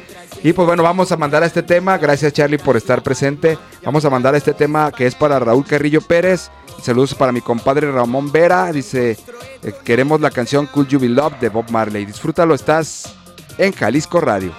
Y 0.43 0.53
pues 0.53 0.67
bueno, 0.67 0.83
vamos 0.83 1.11
a 1.11 1.17
mandar 1.17 1.43
a 1.43 1.47
este 1.47 1.63
tema. 1.63 1.97
Gracias 1.97 2.33
Charlie 2.35 2.59
por 2.59 2.77
estar 2.77 3.03
presente. 3.03 3.57
Vamos 3.83 4.05
a 4.05 4.11
mandar 4.11 4.35
a 4.35 4.37
este 4.37 4.53
tema 4.53 4.93
que 4.93 5.07
es 5.07 5.15
para 5.15 5.39
Raúl 5.39 5.65
Carrillo 5.65 6.03
Pérez. 6.03 6.51
Saludos 6.83 7.15
para 7.15 7.33
mi 7.33 7.41
compadre 7.41 7.91
Ramón 7.91 8.31
Vera. 8.31 8.71
Dice, 8.71 9.17
eh, 9.63 9.75
queremos 9.85 10.21
la 10.21 10.31
canción 10.31 10.67
Could 10.67 10.89
You 10.89 10.99
Be 11.01 11.09
Loved 11.09 11.39
de 11.39 11.49
Bob 11.49 11.71
Marley. 11.71 12.05
Disfrútalo, 12.05 12.55
estás 12.55 13.15
en 13.57 13.73
Jalisco 13.73 14.21
Radio. 14.21 14.53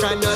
No 0.00 0.30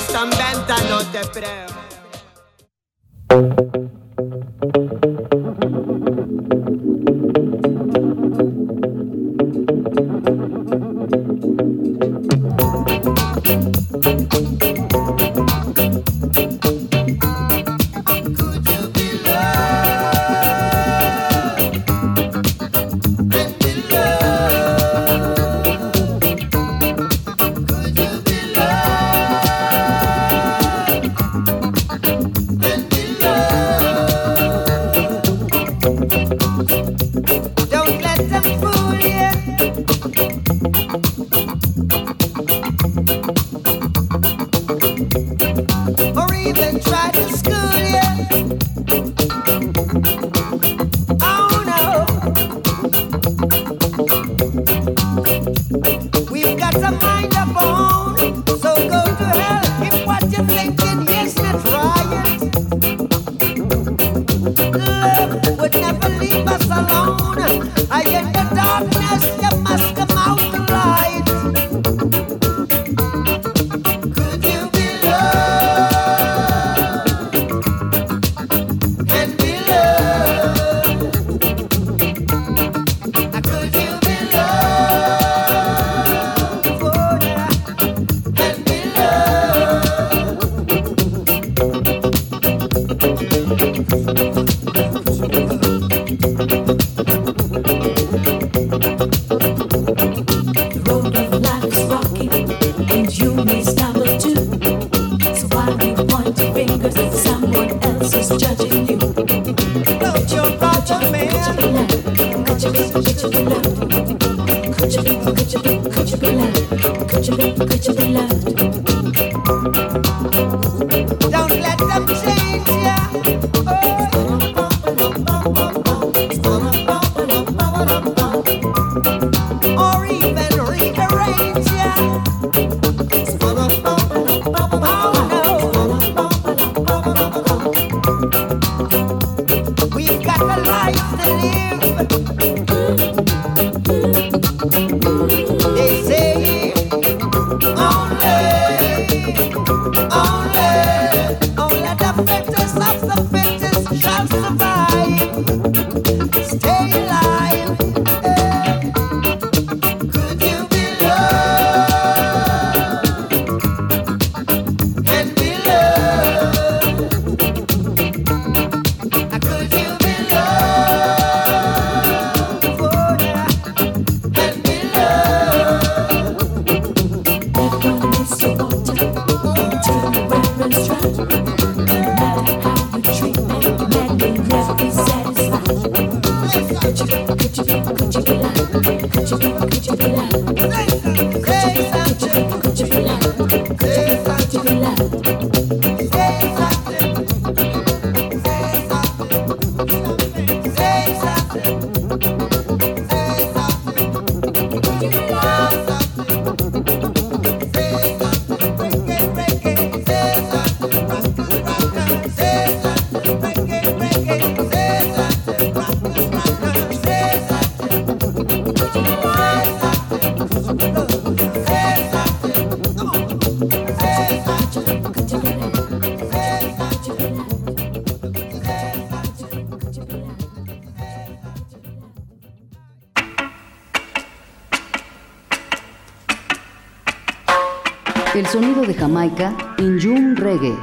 En 239.41 240.01
June 240.01 240.35
Reggae. 240.35 240.75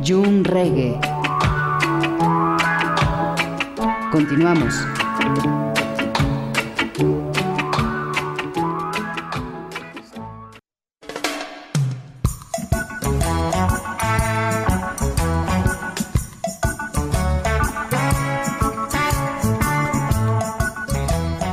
June 0.00 0.44
Reggae. 0.44 0.96
Continuamos. 4.12 4.86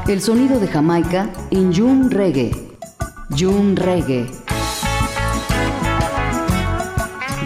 El 0.07 0.21
sonido 0.21 0.59
de 0.59 0.67
Jamaica 0.67 1.31
en 1.49 1.73
June 1.73 2.09
Reggae. 2.11 2.51
June 3.35 3.73
Reggae. 3.73 4.46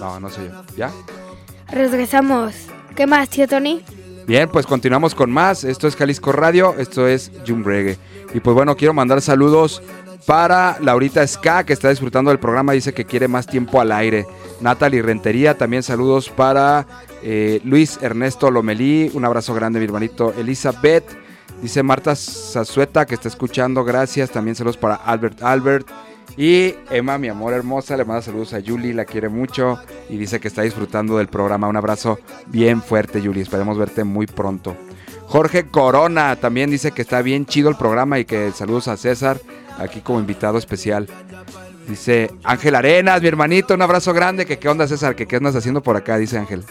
No, 0.00 0.20
no 0.20 0.30
sé 0.30 0.50
yo. 0.50 0.62
¿Ya? 0.76 0.90
Regresamos. 1.68 2.54
¿Qué 2.94 3.06
más, 3.06 3.28
tío 3.28 3.46
Tony? 3.46 3.82
Bien, 4.26 4.48
pues 4.48 4.66
continuamos 4.66 5.14
con 5.14 5.30
más. 5.30 5.64
Esto 5.64 5.86
es 5.86 5.96
Jalisco 5.96 6.32
Radio, 6.32 6.74
esto 6.78 7.06
es 7.06 7.30
Jum 7.46 7.64
Reggae. 7.64 7.98
Y 8.34 8.40
pues 8.40 8.54
bueno, 8.54 8.76
quiero 8.76 8.92
mandar 8.92 9.20
saludos 9.20 9.82
para 10.26 10.78
Laurita 10.80 11.26
Ska, 11.26 11.64
que 11.64 11.72
está 11.72 11.88
disfrutando 11.88 12.30
del 12.30 12.40
programa, 12.40 12.72
dice 12.72 12.92
que 12.92 13.04
quiere 13.04 13.28
más 13.28 13.46
tiempo 13.46 13.80
al 13.80 13.92
aire. 13.92 14.26
Natalie 14.60 15.00
Rentería, 15.00 15.56
también 15.56 15.84
saludos 15.84 16.28
para 16.28 16.86
eh, 17.22 17.60
Luis 17.64 17.98
Ernesto 18.02 18.50
Lomelí, 18.50 19.12
un 19.14 19.24
abrazo 19.24 19.54
grande, 19.54 19.78
mi 19.78 19.84
hermanito 19.84 20.34
Elizabeth. 20.36 21.04
Dice 21.62 21.82
Marta 21.82 22.14
Zazueta, 22.16 23.06
que 23.06 23.14
está 23.14 23.28
escuchando, 23.28 23.84
gracias. 23.84 24.30
También 24.30 24.56
saludos 24.56 24.76
para 24.76 24.96
Albert 24.96 25.42
Albert. 25.42 25.86
Y 26.36 26.74
Emma, 26.90 27.16
mi 27.16 27.28
amor 27.28 27.54
hermosa, 27.54 27.96
le 27.96 28.04
manda 28.04 28.20
saludos 28.20 28.52
a 28.52 28.60
Julie, 28.64 28.92
la 28.92 29.06
quiere 29.06 29.28
mucho 29.28 29.78
y 30.10 30.18
dice 30.18 30.38
que 30.38 30.48
está 30.48 30.62
disfrutando 30.62 31.16
del 31.16 31.28
programa. 31.28 31.66
Un 31.66 31.76
abrazo 31.76 32.18
bien 32.46 32.82
fuerte, 32.82 33.22
Julie. 33.22 33.42
Esperemos 33.42 33.78
verte 33.78 34.04
muy 34.04 34.26
pronto. 34.26 34.76
Jorge 35.26 35.66
Corona 35.68 36.36
también 36.36 36.70
dice 36.70 36.92
que 36.92 37.02
está 37.02 37.22
bien 37.22 37.46
chido 37.46 37.68
el 37.68 37.76
programa 37.76 38.18
y 38.18 38.24
que 38.24 38.52
saludos 38.52 38.88
a 38.88 38.96
César 38.96 39.40
aquí 39.78 40.00
como 40.00 40.20
invitado 40.20 40.58
especial. 40.58 41.08
Dice 41.88 42.30
Ángel 42.44 42.74
Arenas, 42.74 43.22
mi 43.22 43.28
hermanito, 43.28 43.74
un 43.74 43.82
abrazo 43.82 44.12
grande. 44.12 44.44
Que 44.44 44.58
qué 44.58 44.68
onda, 44.68 44.86
César, 44.86 45.16
que 45.16 45.26
qué 45.26 45.36
andas 45.36 45.56
haciendo 45.56 45.82
por 45.82 45.96
acá, 45.96 46.18
dice 46.18 46.36
Ángel. 46.36 46.64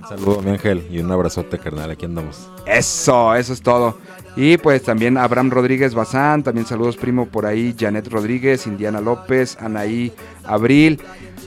Un 0.00 0.08
saludo, 0.08 0.40
mi 0.40 0.50
ángel, 0.50 0.86
y 0.90 0.98
un 0.98 1.10
abrazote, 1.10 1.58
carnal. 1.58 1.90
Aquí 1.90 2.04
andamos. 2.04 2.48
Eso, 2.66 3.34
eso 3.34 3.52
es 3.52 3.60
todo. 3.62 3.98
Y 4.36 4.58
pues 4.58 4.82
también 4.82 5.16
Abraham 5.16 5.50
Rodríguez 5.50 5.94
Bazán, 5.94 6.42
también 6.42 6.66
saludos 6.66 6.98
primo 6.98 7.26
por 7.26 7.46
ahí, 7.46 7.74
Janet 7.78 8.08
Rodríguez, 8.08 8.66
Indiana 8.66 9.00
López, 9.00 9.56
Anaí 9.58 10.12
Abril. 10.44 11.00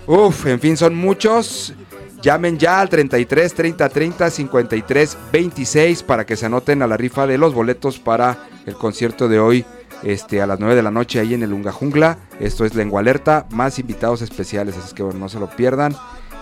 Uf, 0.07 0.47
en 0.47 0.59
fin, 0.59 0.75
son 0.75 0.95
muchos. 0.95 1.75
Llamen 2.21 2.57
ya 2.57 2.81
al 2.81 2.89
33 2.89 3.53
30 3.53 3.89
30 3.89 4.29
53 4.29 5.17
26 5.31 6.03
para 6.03 6.25
que 6.25 6.35
se 6.35 6.47
anoten 6.47 6.81
a 6.81 6.87
la 6.87 6.97
rifa 6.97 7.27
de 7.27 7.37
los 7.37 7.53
boletos 7.53 7.99
para 7.99 8.49
el 8.65 8.73
concierto 8.73 9.29
de 9.29 9.39
hoy 9.39 9.65
este, 10.03 10.41
a 10.41 10.47
las 10.47 10.59
9 10.59 10.75
de 10.75 10.83
la 10.83 10.91
noche 10.91 11.19
ahí 11.19 11.33
en 11.33 11.43
el 11.43 11.53
Unga 11.53 11.71
Jungla. 11.71 12.17
Esto 12.39 12.65
es 12.65 12.73
Lengua 12.73 13.01
Alerta, 13.01 13.45
más 13.51 13.79
invitados 13.79 14.21
especiales, 14.21 14.75
así 14.77 14.95
que 14.95 15.03
bueno, 15.03 15.19
no 15.19 15.29
se 15.29 15.39
lo 15.39 15.49
pierdan. 15.49 15.95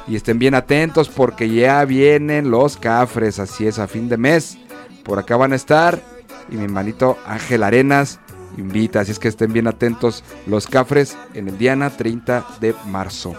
Y 0.07 0.15
estén 0.15 0.39
bien 0.39 0.55
atentos 0.55 1.09
porque 1.09 1.49
ya 1.49 1.83
vienen 1.83 2.49
los 2.49 2.77
cafres, 2.77 3.39
así 3.39 3.67
es, 3.67 3.77
a 3.77 3.87
fin 3.87 4.07
de 4.07 4.17
mes. 4.17 4.57
Por 5.03 5.19
acá 5.19 5.35
van 5.35 5.51
a 5.51 5.57
estar. 5.57 6.01
Y 6.49 6.55
mi 6.55 6.63
hermanito 6.65 7.17
Ángel 7.25 7.63
Arenas 7.63 8.19
invita, 8.57 9.01
así 9.01 9.11
es 9.11 9.19
que 9.19 9.27
estén 9.27 9.53
bien 9.53 9.67
atentos 9.67 10.23
los 10.45 10.67
cafres 10.67 11.17
en 11.33 11.47
el 11.47 11.57
Diana 11.57 11.89
30 11.89 12.45
de 12.59 12.73
marzo. 12.87 13.35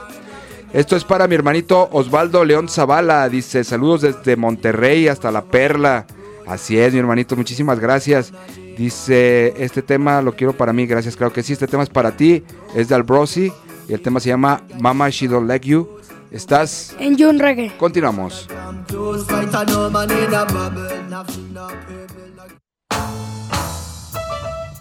Esto 0.73 0.97
es 0.97 1.05
para 1.05 1.27
mi 1.27 1.35
hermanito 1.35 1.89
Osvaldo 1.93 2.45
León 2.45 2.69
Zavala. 2.69 3.29
Dice, 3.29 3.65
saludos 3.65 4.03
desde 4.03 4.37
Monterrey 4.37 5.09
hasta 5.09 5.31
La 5.31 5.43
Perla. 5.43 6.07
Así 6.47 6.79
es, 6.79 6.93
mi 6.93 6.99
hermanito, 6.99 7.37
muchísimas 7.37 7.81
gracias. 7.81 8.33
Dice, 8.77 9.55
este 9.57 9.83
tema 9.83 10.23
lo 10.23 10.35
quiero 10.37 10.53
para 10.53 10.73
mí, 10.73 10.87
gracias. 10.87 11.17
Claro 11.17 11.33
que 11.33 11.43
sí, 11.43 11.53
este 11.53 11.67
tema 11.67 11.83
es 11.83 11.89
para 11.89 12.17
ti. 12.17 12.45
Es 12.75 12.89
de 12.89 12.95
Albrosi 12.95 13.53
y 13.89 13.93
el 13.95 14.01
tema 14.01 14.21
se 14.21 14.29
llama 14.29 14.63
Mama 14.81 15.09
She 15.09 15.27
Don't 15.27 15.49
Like 15.49 15.67
You. 15.67 15.89
Estás... 16.31 16.95
En 16.99 17.19
June 17.19 17.39
Reggae. 17.43 17.75
Continuamos. 17.79 18.47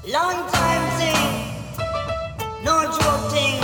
Long 0.07 0.49
time 0.51 0.97
thing, 0.97 1.53
no 2.63 2.83
joke 2.95 3.29
thing. 3.29 3.61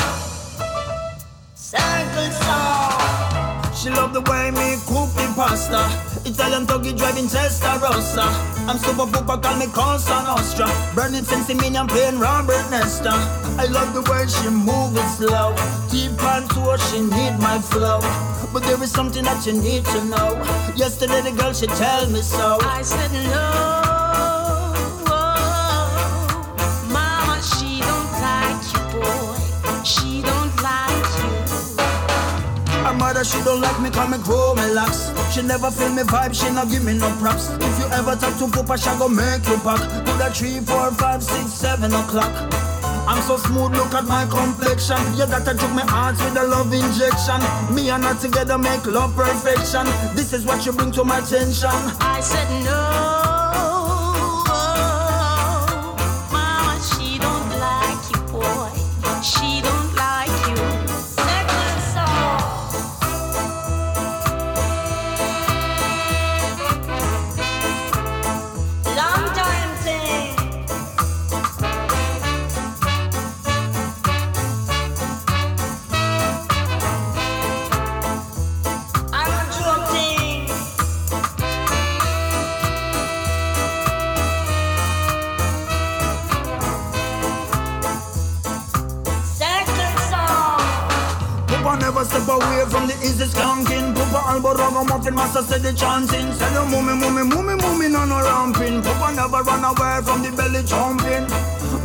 Circle 1.55 2.31
song. 2.43 3.73
She 3.73 3.89
love 3.89 4.11
the 4.11 4.19
way 4.29 4.51
me 4.51 4.75
cook 4.83 5.07
the 5.15 5.31
pasta. 5.37 5.87
Italian 6.27 6.67
tuggy 6.67 6.97
driving 6.97 7.27
Testarossa. 7.27 8.27
I'm 8.67 8.77
super 8.77 9.05
pooper, 9.05 9.41
call 9.41 9.55
me 9.55 9.67
Cosa 9.67 10.21
Nostra. 10.27 10.67
Burning 10.93 11.23
sense 11.23 11.49
in 11.49 11.55
me, 11.59 11.77
I'm 11.77 11.87
playing 11.87 12.19
Robert 12.19 12.69
Nesta. 12.69 13.11
I 13.57 13.67
love 13.71 13.93
the 13.93 14.01
way 14.11 14.27
she 14.27 14.49
move 14.49 14.97
it 14.97 15.07
slow. 15.15 15.55
Keep 15.89 16.21
on 16.25 16.49
tour, 16.49 16.77
she 16.77 16.99
need 16.99 17.39
my 17.39 17.57
flow. 17.59 18.01
But 18.51 18.63
there 18.63 18.83
is 18.83 18.91
something 18.91 19.23
that 19.23 19.47
you 19.47 19.53
need 19.53 19.85
to 19.85 20.03
know. 20.03 20.35
Yesterday 20.75 21.21
the 21.21 21.31
girl 21.31 21.53
she 21.53 21.67
tell 21.67 22.09
me 22.09 22.21
so. 22.21 22.57
I 22.63 22.81
said 22.81 23.13
no. 23.31 23.82
She 33.23 33.41
don't 33.43 33.61
like 33.61 33.79
me, 33.79 33.89
call 33.89 34.07
me 34.09 34.17
grow 34.17 34.53
me 34.53 34.67
locks. 34.73 35.11
She 35.33 35.41
never 35.41 35.71
feel 35.71 35.89
me 35.89 36.03
vibe, 36.03 36.35
she 36.35 36.51
not 36.51 36.69
give 36.69 36.83
me 36.83 36.97
no 36.97 37.09
props. 37.19 37.49
If 37.55 37.79
you 37.79 37.85
ever 37.91 38.15
talk 38.15 38.37
to 38.39 38.47
Papa, 38.47 38.77
she 38.77 38.89
go 38.99 39.07
make 39.07 39.47
you 39.47 39.57
back. 39.63 39.79
Put 40.05 40.17
that 40.19 40.35
three, 40.35 40.59
four, 40.59 40.91
five, 40.91 41.23
six, 41.23 41.53
seven 41.53 41.93
o'clock. 41.93 42.33
I'm 43.07 43.21
so 43.23 43.37
smooth, 43.37 43.71
look 43.75 43.93
at 43.93 44.05
my 44.05 44.25
complexion. 44.27 44.99
You 45.15 45.25
gotta 45.25 45.57
took 45.57 45.71
my 45.71 45.85
heart 45.87 46.15
with 46.19 46.37
a 46.37 46.43
love 46.43 46.73
injection. 46.73 47.39
Me 47.73 47.89
and 47.89 48.03
her 48.03 48.15
together 48.15 48.57
make 48.57 48.85
love 48.85 49.15
perfection. 49.15 49.85
This 50.15 50.33
is 50.33 50.45
what 50.45 50.65
you 50.65 50.73
bring 50.73 50.91
to 50.91 51.03
my 51.03 51.19
attention. 51.19 51.71
I 51.99 52.19
said 52.19 52.63
no. 52.65 53.32
Easy 93.23 93.35
skanking. 93.35 93.95
Papa 93.95 94.33
elbow 94.33 94.83
muffin 94.83 95.15
master 95.15 95.41
said 95.41 95.61
the 95.61 95.73
chanting. 95.73 96.31
Say 96.33 96.53
no 96.53 96.65
mummy, 96.65 96.93
mummy, 96.99 97.23
mummy, 97.23 97.55
mummy, 97.55 97.87
no 97.89 98.05
no 98.05 98.19
ramping. 98.21 98.81
Papa 98.81 99.15
never 99.15 99.43
run 99.43 99.63
away 99.63 100.01
from 100.03 100.21
the 100.23 100.31
belly 100.31 100.63
jumping. 100.63 101.27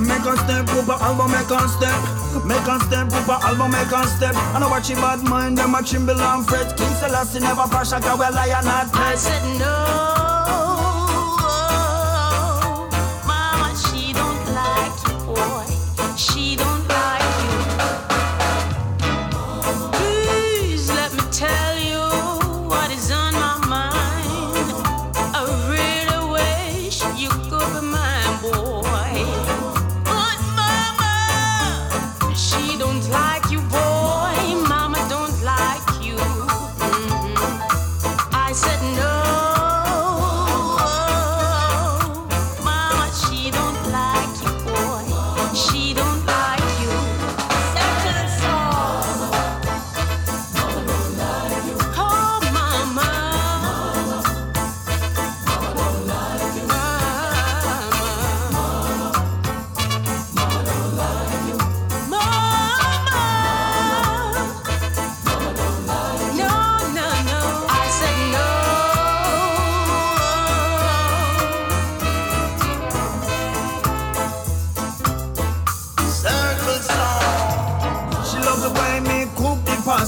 Make 0.07 0.27
a 0.27 0.37
step, 0.45 0.67
Papa 0.67 1.03
album 1.03 1.31
make 1.33 1.51
a 1.51 1.69
step. 1.69 2.01
Make 2.45 2.69
a 2.69 2.77
step, 2.85 3.09
Papa 3.11 3.47
album 3.47 3.73
make 3.73 3.93
a 3.93 4.07
step. 4.07 4.35
I 4.35 4.67
watch 4.71 4.91
him 4.91 5.01
bad 5.01 5.23
mind, 5.23 5.59
them 5.59 5.75
a 5.75 5.83
chimble 5.83 6.21
and 6.21 6.47
fret. 6.47 6.77
King 6.77 6.95
Selassie 6.95 7.41
never 7.41 7.69
pass 7.69 7.93
a 7.93 8.01
cow, 8.01 8.17
lion 8.17 8.65
not 8.65 8.95
I 8.95 9.15
said 9.15 9.59
no. 9.59 10.18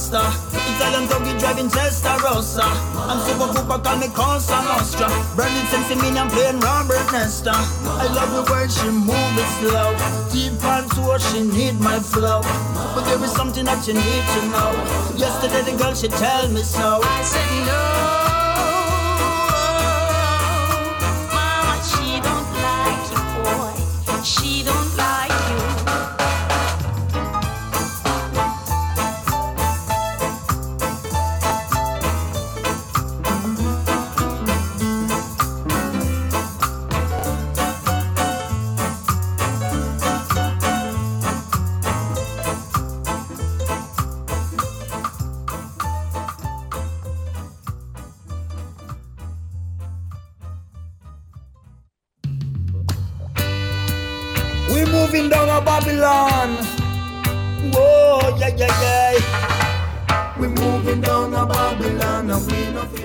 Pasta. 0.01 0.33
Italian 0.77 1.09
doggy 1.09 1.39
driving 1.39 1.69
Testarossa. 1.69 2.65
I'm 3.09 3.21
super 3.27 3.53
pooper, 3.53 3.83
call 3.83 3.99
me 3.99 4.09
Cosa 4.09 4.63
Nostra. 4.63 5.09
Burning 5.37 5.67
sense 5.67 5.91
in 5.91 5.99
me, 5.99 6.19
I'm 6.19 6.29
playing 6.31 6.61
Robert 6.61 7.13
Nesta. 7.13 7.53
I 7.53 8.07
love 8.15 8.33
the 8.33 8.53
way 8.53 8.69
she 8.69 8.89
move 8.89 9.37
it 9.37 9.51
slow. 9.61 9.93
Deep 10.33 10.65
on 10.65 10.89
tour, 10.91 11.19
she 11.19 11.43
need 11.43 11.79
my 11.81 11.99
flow. 11.99 12.41
But 12.95 13.05
there 13.05 13.23
is 13.23 13.33
something 13.33 13.65
that 13.65 13.87
you 13.87 13.95
need 13.95 14.25
to 14.35 14.41
know. 14.49 14.71
Yesterday 15.17 15.71
the 15.71 15.77
girl 15.77 15.95
she 15.95 16.09
tell 16.09 16.49
me 16.49 16.63
so. 16.63 17.01
I 17.03 17.23
said 17.23 17.67
no. 17.67 18.30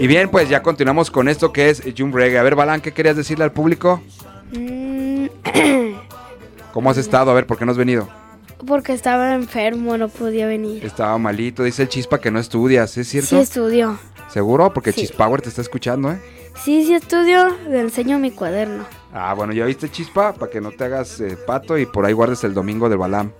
Y 0.06 0.08
bien, 0.08 0.30
pues 0.30 0.48
ya 0.48 0.62
continuamos 0.62 1.10
con 1.10 1.28
esto 1.28 1.52
que 1.52 1.68
es 1.72 1.82
Jump 1.98 2.14
Reggae. 2.14 2.38
A 2.38 2.44
ver, 2.44 2.54
Balán, 2.54 2.80
¿qué 2.80 2.92
querías 2.92 3.18
decirle 3.18 3.44
al 3.44 3.52
público? 3.52 4.04
Mm, 4.52 5.26
¿Cómo 6.74 6.92
has 6.92 6.98
estado? 6.98 7.32
A 7.32 7.34
ver, 7.34 7.48
¿por 7.48 7.58
qué 7.58 7.66
no 7.66 7.72
has 7.72 7.78
venido? 7.80 8.08
porque 8.68 8.94
estaba 8.94 9.34
enfermo, 9.34 9.98
no 9.98 10.08
podía 10.08 10.46
venir. 10.46 10.86
Estaba 10.86 11.18
malito. 11.18 11.64
Dice 11.64 11.82
el 11.82 11.90
Chispa 11.90 12.20
que 12.20 12.30
no 12.30 12.38
estudias, 12.38 12.96
¿es 12.98 13.08
cierto? 13.08 13.30
Sí 13.30 13.38
estudio. 13.38 13.98
¿Seguro? 14.30 14.72
Porque 14.72 14.92
Sí. 14.92 15.02
Chispower 15.02 15.42
te 15.42 15.50
está 15.50 15.62
escuchando, 15.62 16.12
¿eh? 16.12 16.22
Sí, 16.64 16.86
sí 16.86 16.94
estudio. 16.94 17.58
Le 17.68 17.80
enseño 17.80 18.20
mi 18.20 18.30
cuaderno. 18.30 18.86
Ah, 19.12 19.34
bueno, 19.34 19.54
ya 19.54 19.66
viste 19.66 19.90
Chispa, 19.90 20.34
para 20.34 20.52
que 20.52 20.62
no 20.62 20.70
te 20.70 20.84
hagas 20.84 21.20
eh, 21.20 21.36
pato 21.36 21.80
y 21.80 21.88
por 21.88 22.06
ahí 22.06 22.14
guardes 22.14 22.44
el 22.44 22.54
domingo 22.54 22.90
del 22.90 23.00
Balam. 23.00 23.32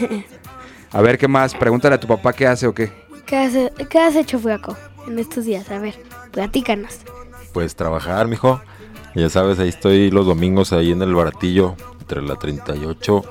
A 0.92 1.00
ver, 1.00 1.16
¿qué 1.16 1.28
más? 1.28 1.54
Pregúntale 1.54 1.94
a 1.94 2.00
tu 2.00 2.06
papá 2.06 2.34
qué 2.34 2.46
hace 2.46 2.66
o 2.66 2.74
qué. 2.74 2.92
¿Qué 3.24 3.36
has, 3.36 4.26
qué 4.26 4.38
Flaco, 4.38 4.76
en 5.08 5.18
estos 5.18 5.44
días? 5.44 5.70
A 5.70 5.78
ver, 5.78 5.94
platícanos. 6.30 6.98
Pues 7.52 7.74
trabajar, 7.74 8.28
mijo. 8.28 8.60
Ya 9.14 9.28
sabes, 9.28 9.58
ahí 9.58 9.68
estoy 9.68 10.10
los 10.10 10.26
domingos 10.26 10.72
ahí 10.72 10.92
en 10.92 11.02
el 11.02 11.14
baratillo, 11.14 11.74
entre 12.00 12.22
la 12.22 12.36
38, 12.36 13.22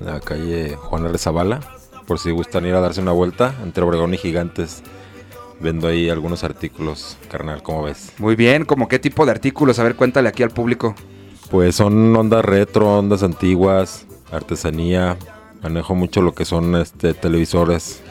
la 0.00 0.20
calle 0.20 0.76
Juan 0.76 1.06
R. 1.06 1.16
Zavala. 1.18 1.60
Por 2.06 2.18
si 2.18 2.30
gustan 2.30 2.66
ir 2.66 2.74
a 2.74 2.80
darse 2.80 3.00
una 3.00 3.12
vuelta, 3.12 3.54
entre 3.62 3.82
Obregón 3.84 4.12
y 4.12 4.18
Gigantes. 4.18 4.82
Vendo 5.60 5.88
ahí 5.88 6.10
algunos 6.10 6.44
artículos, 6.44 7.16
carnal, 7.30 7.62
¿cómo 7.62 7.84
ves? 7.84 8.12
Muy 8.18 8.36
bien, 8.36 8.64
¿como 8.64 8.88
qué 8.88 8.98
tipo 8.98 9.24
de 9.24 9.30
artículos? 9.30 9.78
A 9.78 9.84
ver, 9.84 9.94
cuéntale 9.94 10.28
aquí 10.28 10.42
al 10.42 10.50
público. 10.50 10.94
Pues 11.50 11.76
son 11.76 12.14
ondas 12.14 12.44
retro, 12.44 12.98
ondas 12.98 13.22
antiguas, 13.22 14.06
artesanía. 14.30 15.16
Manejo 15.62 15.94
mucho 15.94 16.20
lo 16.20 16.34
que 16.34 16.44
son 16.44 16.74
este 16.74 17.14
televisores 17.14 18.02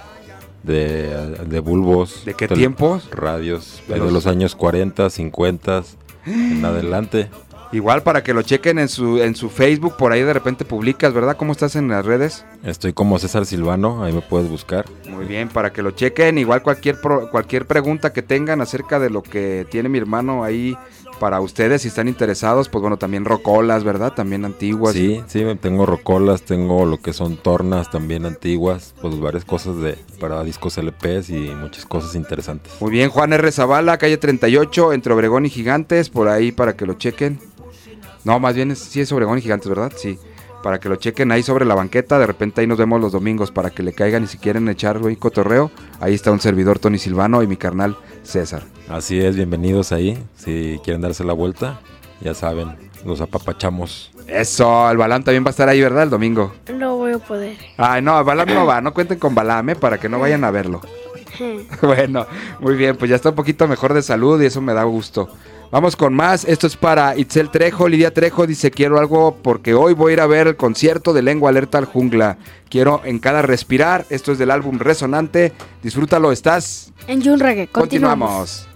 de, 0.64 1.36
de 1.46 1.60
bulbos. 1.60 2.24
¿De 2.26 2.34
qué 2.34 2.48
tiempos? 2.48 3.10
Radios. 3.12 3.82
De 3.88 3.96
De, 3.96 4.00
los- 4.00 4.12
los... 4.12 4.28
años 4.28 4.56
40, 4.56 5.10
50 5.10 5.84
en 6.26 6.66
adelante. 6.66 7.30
Igual 7.72 8.04
para 8.04 8.22
que 8.22 8.36
lo 8.36 8.44
chequen 8.44 8.78
en 8.78 8.88
su, 8.88 9.18
en 9.18 9.34
su 9.36 9.50
Facebook, 9.50 9.98
por 9.98 10.12
ahí 10.12 10.22
de 10.22 10.32
repente 10.32 10.64
publicas, 10.64 11.12
¿verdad? 11.12 11.36
¿Cómo 11.38 11.54
estás 11.54 11.76
en 11.76 11.88
las 11.88 12.06
redes? 12.06 12.46
Estoy 12.64 12.94
como 12.94 13.18
César 13.18 13.48
Silvano, 13.48 14.04
ahí 14.04 14.14
me 14.14 14.22
puedes 14.22 14.48
buscar. 14.48 14.86
Muy 15.10 15.26
bien, 15.26 15.50
para 15.50 15.74
que 15.74 15.82
lo 15.82 15.90
chequen. 15.90 16.38
Igual 16.38 16.62
cualquier, 16.62 17.02
pro- 17.02 17.32
cualquier 17.32 17.66
pregunta 17.66 18.14
que 18.14 18.22
tengan 18.22 18.62
acerca 18.62 19.00
de 19.00 19.10
lo 19.10 19.24
que 19.24 19.66
tiene 19.72 19.90
mi 19.90 19.98
hermano 19.98 20.44
ahí 20.44 20.78
para 21.20 21.40
ustedes, 21.42 21.82
si 21.82 21.88
están 21.88 22.08
interesados, 22.08 22.70
pues 22.70 22.82
bueno, 22.82 22.98
también 22.98 23.26
rocolas, 23.26 23.84
¿verdad? 23.84 24.14
También 24.14 24.46
antiguas. 24.46 24.94
Sí, 24.94 25.22
sí, 25.28 25.44
tengo 25.62 25.86
rocolas, 25.86 26.44
tengo 26.44 26.86
lo 26.86 27.00
que 27.00 27.14
son 27.14 27.38
tornas 27.38 27.90
también 27.92 28.26
antiguas, 28.26 28.94
pues 29.02 29.20
varias 29.20 29.46
cosas 29.46 29.78
de 29.78 29.98
para 30.20 30.44
discos 30.44 30.78
LPs 30.78 31.30
y 31.30 31.52
muchas 31.52 31.86
cosas 31.86 32.16
interesantes. 32.16 32.74
Muy 32.80 32.92
bien, 32.92 33.10
Juan 33.10 33.34
R. 33.34 33.52
Zavala, 33.52 33.98
calle 33.98 34.18
38, 34.18 34.94
entre 34.94 35.14
Obregón 35.14 35.46
y 35.46 35.50
Gigantes, 35.50 36.10
por 36.10 36.28
ahí 36.28 36.52
para 36.52 36.76
que 36.76 36.86
lo 36.86 36.94
chequen. 36.94 37.40
No, 38.24 38.40
más 38.40 38.56
bien 38.56 38.72
es, 38.72 38.80
sí 38.80 39.02
es 39.02 39.12
Obregón 39.12 39.38
y 39.38 39.42
Gigantes, 39.42 39.68
¿verdad? 39.70 39.92
Sí. 39.96 40.18
Para 40.64 40.80
que 40.80 40.88
lo 40.88 40.96
chequen 40.96 41.30
ahí 41.34 41.44
sobre 41.44 41.66
la 41.66 41.76
banqueta, 41.76 42.18
de 42.18 42.26
repente 42.26 42.62
ahí 42.62 42.68
nos 42.68 42.78
vemos 42.78 43.02
los 43.02 43.12
domingos 43.12 43.52
para 43.52 43.70
que 43.70 43.84
le 43.84 43.92
caigan 43.92 44.24
y 44.24 44.28
si 44.28 44.38
quieren 44.38 44.70
echar 44.70 44.98
un 44.98 45.14
cotorreo, 45.16 45.70
ahí 46.00 46.14
está 46.14 46.32
un 46.32 46.40
servidor 46.40 46.80
Tony 46.80 46.98
Silvano 46.98 47.44
y 47.44 47.48
mi 47.48 47.58
carnal 47.58 47.98
César. 48.24 48.64
Así 48.88 49.20
es, 49.20 49.36
bienvenidos 49.36 49.92
ahí. 49.92 50.18
Si 50.38 50.80
quieren 50.82 51.02
darse 51.02 51.26
la 51.26 51.34
vuelta, 51.34 51.82
ya 52.22 52.34
saben, 52.34 52.78
los 53.06 53.20
apapachamos. 53.20 54.12
Eso, 54.26 54.90
el 54.90 54.96
Balam 54.96 55.22
también 55.22 55.44
va 55.44 55.50
a 55.50 55.52
estar 55.52 55.68
ahí, 55.68 55.82
¿verdad? 55.82 56.04
El 56.04 56.10
domingo. 56.10 56.54
No 56.74 56.96
voy 56.96 57.12
a 57.12 57.20
poder. 57.20 57.58
Ay, 57.76 58.02
no, 58.02 58.24
Balam 58.24 58.48
no 58.48 58.66
va, 58.66 58.80
no 58.80 58.94
cuenten 58.94 59.20
con 59.20 59.36
Balam, 59.36 59.70
¿eh? 59.70 59.76
Para 59.76 59.98
que 60.00 60.08
no 60.08 60.18
vayan 60.18 60.46
a 60.46 60.52
verlo. 60.52 60.82
Bueno, 61.82 62.28
muy 62.60 62.76
bien, 62.76 62.96
pues 62.96 63.10
ya 63.10 63.16
está 63.16 63.30
un 63.30 63.36
poquito 63.36 63.68
mejor 63.68 63.94
de 63.96 64.04
salud 64.04 64.40
y 64.42 64.46
eso 64.46 64.62
me 64.62 64.74
da 64.74 64.84
gusto. 64.84 65.30
Vamos 65.74 65.96
con 65.96 66.14
más, 66.14 66.46
esto 66.46 66.68
es 66.68 66.78
para 66.78 67.18
Itzel 67.18 67.50
Trejo, 67.50 67.88
Lidia 67.88 68.14
Trejo 68.14 68.46
dice 68.46 68.70
quiero 68.70 69.00
algo 69.00 69.40
porque 69.42 69.74
hoy 69.74 69.96
voy 69.96 70.12
a 70.12 70.14
ir 70.14 70.22
a 70.22 70.28
ver 70.28 70.46
el 70.46 70.56
concierto 70.56 71.14
de 71.14 71.24
Lengua 71.24 71.50
Alerta 71.50 71.80
al 71.80 71.86
Jungla. 71.86 72.38
Quiero 72.70 73.02
en 73.06 73.18
cada 73.18 73.42
respirar, 73.42 74.06
esto 74.12 74.32
es 74.32 74.38
del 74.38 74.52
álbum 74.52 74.78
Resonante, 74.78 75.52
disfrútalo, 75.82 76.32
estás. 76.32 76.94
En 77.08 77.24
Jun 77.24 77.40
Reggae, 77.40 77.70
continuamos. 77.70 78.68
Continuamos. 78.68 78.73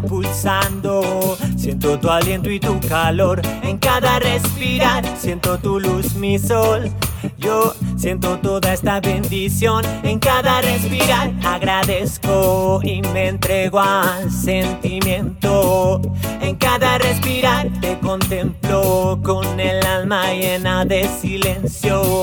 Pulsando, 0.00 1.36
siento 1.56 1.98
tu 1.98 2.08
aliento 2.08 2.50
y 2.50 2.58
tu 2.58 2.78
calor. 2.80 3.42
En 3.62 3.78
cada 3.78 4.18
respirar 4.18 5.04
siento 5.18 5.58
tu 5.58 5.78
luz, 5.80 6.14
mi 6.14 6.38
sol. 6.38 6.90
Yo 7.38 7.74
siento 7.96 8.38
toda 8.38 8.72
esta 8.72 9.00
bendición. 9.00 9.84
En 10.02 10.18
cada 10.18 10.60
respirar 10.60 11.32
agradezco 11.44 12.80
y 12.82 13.02
me 13.12 13.28
entrego 13.28 13.78
al 13.80 14.30
sentimiento. 14.30 16.00
En 16.40 16.56
cada 16.56 16.98
respirar 16.98 17.68
te 17.80 17.98
contemplo 17.98 19.18
con 19.22 19.60
el 19.60 19.84
alma 19.84 20.32
llena 20.32 20.84
de 20.84 21.08
silencio. 21.20 22.22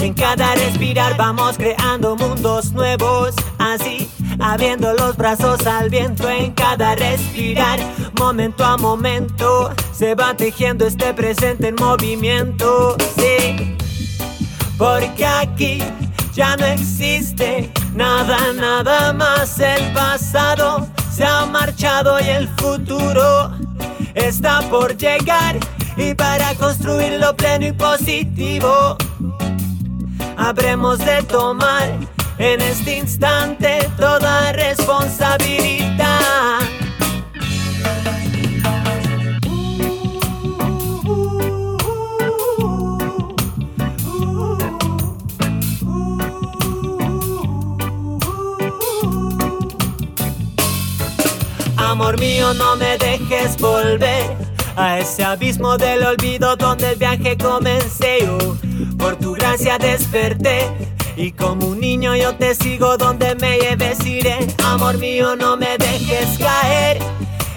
En 0.00 0.14
cada 0.14 0.54
respirar 0.54 1.16
vamos 1.16 1.56
creando 1.56 2.14
mundos 2.16 2.72
nuevos, 2.72 3.34
así 3.58 4.07
abriendo 4.40 4.92
los 4.94 5.16
brazos 5.16 5.66
al 5.66 5.90
viento. 5.90 6.28
En 6.28 6.52
cada 6.52 6.94
respirar, 6.94 7.78
momento 8.18 8.64
a 8.64 8.76
momento, 8.76 9.70
se 9.92 10.14
va 10.14 10.34
tejiendo 10.34 10.86
este 10.86 11.12
presente 11.14 11.68
en 11.68 11.74
movimiento. 11.76 12.96
Sí, 13.16 13.76
porque 14.76 15.26
aquí 15.26 15.82
ya 16.34 16.56
no 16.56 16.66
existe 16.66 17.72
nada, 17.94 18.38
nada 18.54 19.12
más. 19.12 19.58
El 19.58 19.92
pasado 19.92 20.86
se 21.12 21.24
ha 21.24 21.46
marchado 21.46 22.20
y 22.20 22.28
el 22.28 22.48
futuro 22.48 23.52
está 24.14 24.60
por 24.70 24.96
llegar. 24.96 25.56
Y 25.96 26.14
para 26.14 26.54
construirlo 26.54 27.34
pleno 27.34 27.66
y 27.66 27.72
positivo, 27.72 28.96
habremos 30.36 30.98
de 31.00 31.24
tomar 31.24 31.98
en 32.38 32.60
este 32.60 32.98
instante 32.98 33.78
toda 33.96 34.52
responsabilidad. 34.52 36.60
Amor 51.76 52.20
mío, 52.20 52.54
no 52.54 52.76
me 52.76 52.96
dejes 52.98 53.56
volver 53.56 54.36
a 54.76 54.98
ese 54.98 55.24
abismo 55.24 55.76
del 55.76 56.04
olvido 56.04 56.54
donde 56.54 56.92
el 56.92 56.96
viaje 56.96 57.36
comencé. 57.36 58.20
Yo, 58.20 58.56
por 58.96 59.16
tu 59.16 59.32
gracia 59.32 59.78
desperté. 59.78 60.97
Y 61.18 61.32
como 61.32 61.66
un 61.66 61.80
niño 61.80 62.14
yo 62.14 62.36
te 62.36 62.54
sigo 62.54 62.96
donde 62.96 63.34
me 63.34 63.58
lleves 63.58 64.06
iré. 64.06 64.38
Amor 64.64 64.98
mío, 64.98 65.34
no 65.34 65.56
me 65.56 65.76
dejes 65.76 66.38
caer 66.38 66.98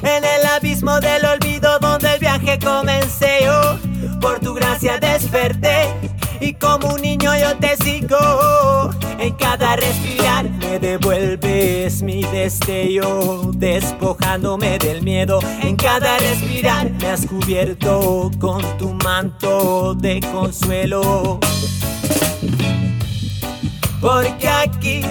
en 0.01 0.23
el 0.23 0.45
abismo 0.47 0.99
del 0.99 1.23
olvido 1.25 1.77
donde 1.77 2.15
el 2.15 2.19
viaje 2.19 2.57
comencé. 2.57 3.41
Yo, 3.43 3.77
por 4.19 4.39
tu 4.39 4.55
gracia 4.55 4.97
desperté. 4.97 5.93
Y 6.39 6.55
como 6.55 6.95
un 6.95 7.01
niño 7.03 7.37
yo 7.37 7.55
te 7.57 7.77
sigo. 7.77 8.89
En 9.19 9.31
cada 9.35 9.75
respirar 9.75 10.49
me 10.49 10.79
devuelves 10.79 12.01
mi 12.01 12.23
destello, 12.23 13.51
despojándome 13.53 14.79
del 14.79 15.03
miedo. 15.03 15.39
En 15.61 15.75
cada 15.75 16.17
respirar 16.17 16.89
me 16.99 17.09
has 17.09 17.27
cubierto 17.27 18.31
con 18.39 18.63
tu 18.79 18.91
manto 18.95 19.93
de 19.93 20.19
consuelo. 20.33 21.39
Porque 24.01 24.49
aquí 24.49 25.01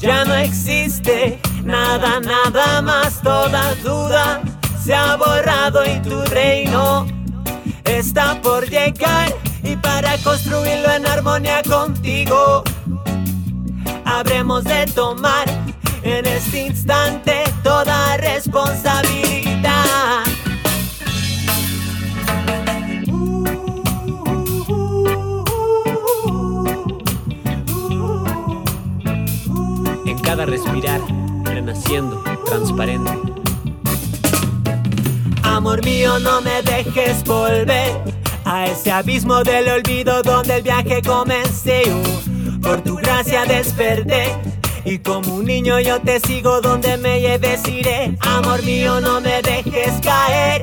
ya 0.00 0.24
no 0.24 0.34
existe 0.34 1.40
nada, 1.64 2.20
nada 2.20 2.82
más, 2.82 3.20
toda 3.22 3.74
duda 3.76 4.42
se 4.84 4.94
ha 4.94 5.16
borrado 5.16 5.82
y 5.84 5.98
tu 6.00 6.22
reino 6.26 7.06
está 7.84 8.40
por 8.42 8.68
llegar. 8.68 9.34
Y 9.62 9.76
para 9.76 10.18
construirlo 10.18 10.90
en 10.90 11.06
armonía 11.06 11.62
contigo, 11.62 12.62
habremos 14.04 14.64
de 14.64 14.84
tomar 14.88 15.46
en 16.02 16.26
este 16.26 16.66
instante 16.66 17.44
toda 17.62 18.18
responsabilidad. 18.18 20.33
Cada 30.34 30.46
respirar, 30.46 31.00
renaciendo, 31.44 32.20
transparente. 32.44 33.12
Amor 35.44 35.84
mío, 35.84 36.18
no 36.18 36.40
me 36.40 36.60
dejes 36.62 37.22
volver 37.22 37.92
a 38.44 38.66
ese 38.66 38.90
abismo 38.90 39.44
del 39.44 39.68
olvido 39.68 40.24
donde 40.24 40.56
el 40.56 40.62
viaje 40.62 41.02
comencé. 41.02 41.82
Oh, 41.86 42.60
por 42.60 42.80
tu 42.80 42.96
gracia 42.96 43.44
desperté. 43.44 44.24
Y 44.84 44.98
como 44.98 45.36
un 45.36 45.44
niño 45.44 45.78
yo 45.78 46.00
te 46.00 46.18
sigo 46.18 46.60
donde 46.60 46.96
me 46.96 47.20
lleves 47.20 47.68
iré. 47.68 48.16
Amor 48.18 48.60
mío, 48.64 49.00
no 49.00 49.20
me 49.20 49.40
dejes 49.40 49.92
caer 50.02 50.62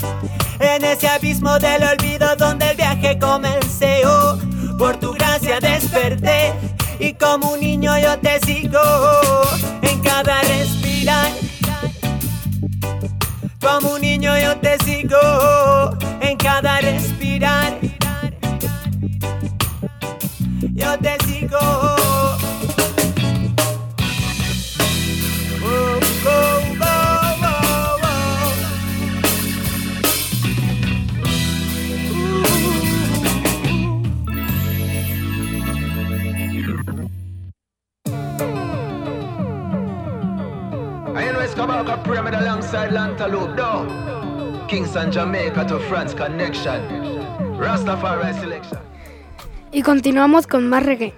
en 0.59 0.83
ese 0.83 1.07
abismo 1.07 1.57
del 1.59 1.81
olvido 1.83 2.35
donde 2.35 2.71
el 2.71 2.75
viaje 2.75 3.17
comencé. 3.17 4.01
Oh, 4.05 4.37
por 4.77 4.97
tu 4.97 5.13
gracia 5.13 5.61
desperté 5.61 6.53
y 7.01 7.13
como 7.13 7.50
Kingston, 44.71 45.11
Jamaica 45.11 45.67
to 45.67 45.77
France 45.89 46.15
connection. 46.15 46.79
Rastafari 47.59 48.33
selection. 48.39 48.79
Y 49.73 49.81
continuamos 49.81 50.47
con 50.47 50.69
más 50.69 50.85
reggae. 50.85 51.13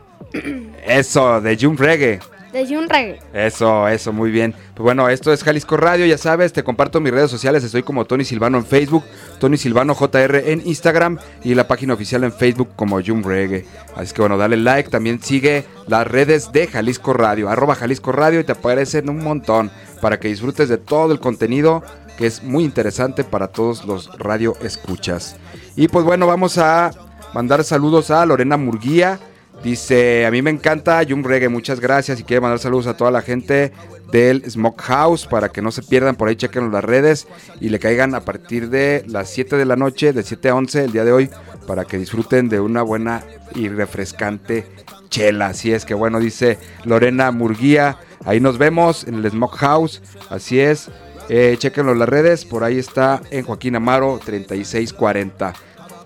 Eso, 0.83 1.39
de 1.39 1.55
Jump 1.55 1.79
Reggae. 1.79 2.19
De 2.51 2.67
Jun 2.67 2.87
Reggae. 2.87 3.19
Eso, 3.33 3.87
eso, 3.87 4.13
muy 4.13 4.29
bien. 4.29 4.53
Pues 4.75 4.83
bueno, 4.83 5.09
esto 5.09 5.33
es 5.33 5.43
Jalisco 5.43 5.75
Radio, 5.75 6.05
ya 6.05 6.19
sabes, 6.19 6.53
te 6.53 6.63
comparto 6.63 6.99
mis 6.99 7.11
redes 7.11 7.31
sociales, 7.31 7.63
estoy 7.63 7.81
como 7.81 8.05
Tony 8.05 8.25
Silvano 8.25 8.59
en 8.59 8.65
Facebook, 8.65 9.03
Tony 9.39 9.57
Silvano 9.57 9.95
JR 9.95 10.35
en 10.51 10.61
Instagram 10.65 11.17
y 11.43 11.55
la 11.55 11.67
página 11.67 11.95
oficial 11.95 12.23
en 12.23 12.31
Facebook 12.31 12.69
como 12.75 13.01
Jum 13.01 13.23
Reggae. 13.23 13.65
Así 13.95 14.13
que 14.13 14.21
bueno, 14.21 14.37
dale 14.37 14.57
like, 14.57 14.91
también 14.91 15.19
sigue 15.19 15.65
las 15.87 16.05
redes 16.05 16.51
de 16.51 16.67
Jalisco 16.67 17.13
Radio, 17.13 17.49
arroba 17.49 17.73
Jalisco 17.73 18.11
Radio 18.11 18.39
y 18.39 18.43
te 18.43 18.51
aparecen 18.51 19.09
un 19.09 19.23
montón 19.23 19.71
para 19.99 20.19
que 20.19 20.27
disfrutes 20.27 20.69
de 20.69 20.77
todo 20.77 21.11
el 21.11 21.19
contenido 21.19 21.81
que 22.17 22.27
es 22.27 22.43
muy 22.43 22.63
interesante 22.63 23.23
para 23.23 23.47
todos 23.47 23.85
los 23.85 24.17
radio 24.17 24.55
escuchas. 24.61 25.35
Y 25.75 25.87
pues 25.87 26.05
bueno, 26.05 26.27
vamos 26.27 26.57
a 26.57 26.91
mandar 27.33 27.63
saludos 27.63 28.11
a 28.11 28.25
Lorena 28.25 28.57
Murguía. 28.57 29.19
Dice, 29.63 30.25
a 30.25 30.31
mí 30.31 30.41
me 30.41 30.49
encanta 30.49 31.01
Jum 31.07 31.23
Reggae, 31.23 31.47
muchas 31.47 31.79
gracias. 31.79 32.19
Y 32.19 32.23
quiere 32.23 32.41
mandar 32.41 32.59
saludos 32.59 32.87
a 32.87 32.97
toda 32.97 33.11
la 33.11 33.21
gente 33.21 33.71
del 34.11 34.43
Smoke 34.49 34.81
House 34.81 35.25
para 35.25 35.49
que 35.49 35.61
no 35.61 35.71
se 35.71 35.81
pierdan 35.81 36.15
por 36.15 36.27
ahí, 36.27 36.35
chequen 36.35 36.71
las 36.71 36.83
redes 36.83 37.27
y 37.59 37.69
le 37.69 37.79
caigan 37.79 38.13
a 38.13 38.21
partir 38.21 38.69
de 38.69 39.03
las 39.07 39.29
7 39.29 39.57
de 39.57 39.65
la 39.65 39.75
noche, 39.75 40.13
de 40.13 40.21
7 40.21 40.49
a 40.49 40.55
11 40.55 40.83
el 40.83 40.91
día 40.91 41.03
de 41.03 41.11
hoy, 41.11 41.29
para 41.65 41.85
que 41.85 41.97
disfruten 41.97 42.49
de 42.49 42.59
una 42.59 42.83
buena 42.83 43.23
y 43.55 43.69
refrescante 43.69 44.67
chela. 45.09 45.47
Así 45.47 45.71
es 45.71 45.85
que 45.85 45.93
bueno, 45.93 46.19
dice 46.19 46.59
Lorena 46.83 47.31
Murguía, 47.31 47.97
ahí 48.25 48.39
nos 48.39 48.57
vemos 48.57 49.05
en 49.05 49.15
el 49.15 49.31
Smoke 49.31 49.57
House, 49.57 50.01
así 50.29 50.59
es. 50.59 50.89
Eh, 51.29 51.55
chequenlo 51.57 51.93
en 51.93 51.99
las 51.99 52.09
redes, 52.09 52.45
por 52.45 52.63
ahí 52.63 52.77
está 52.77 53.21
en 53.31 53.45
Joaquín 53.45 53.75
Amaro 53.75 54.19
3640. 54.23 55.53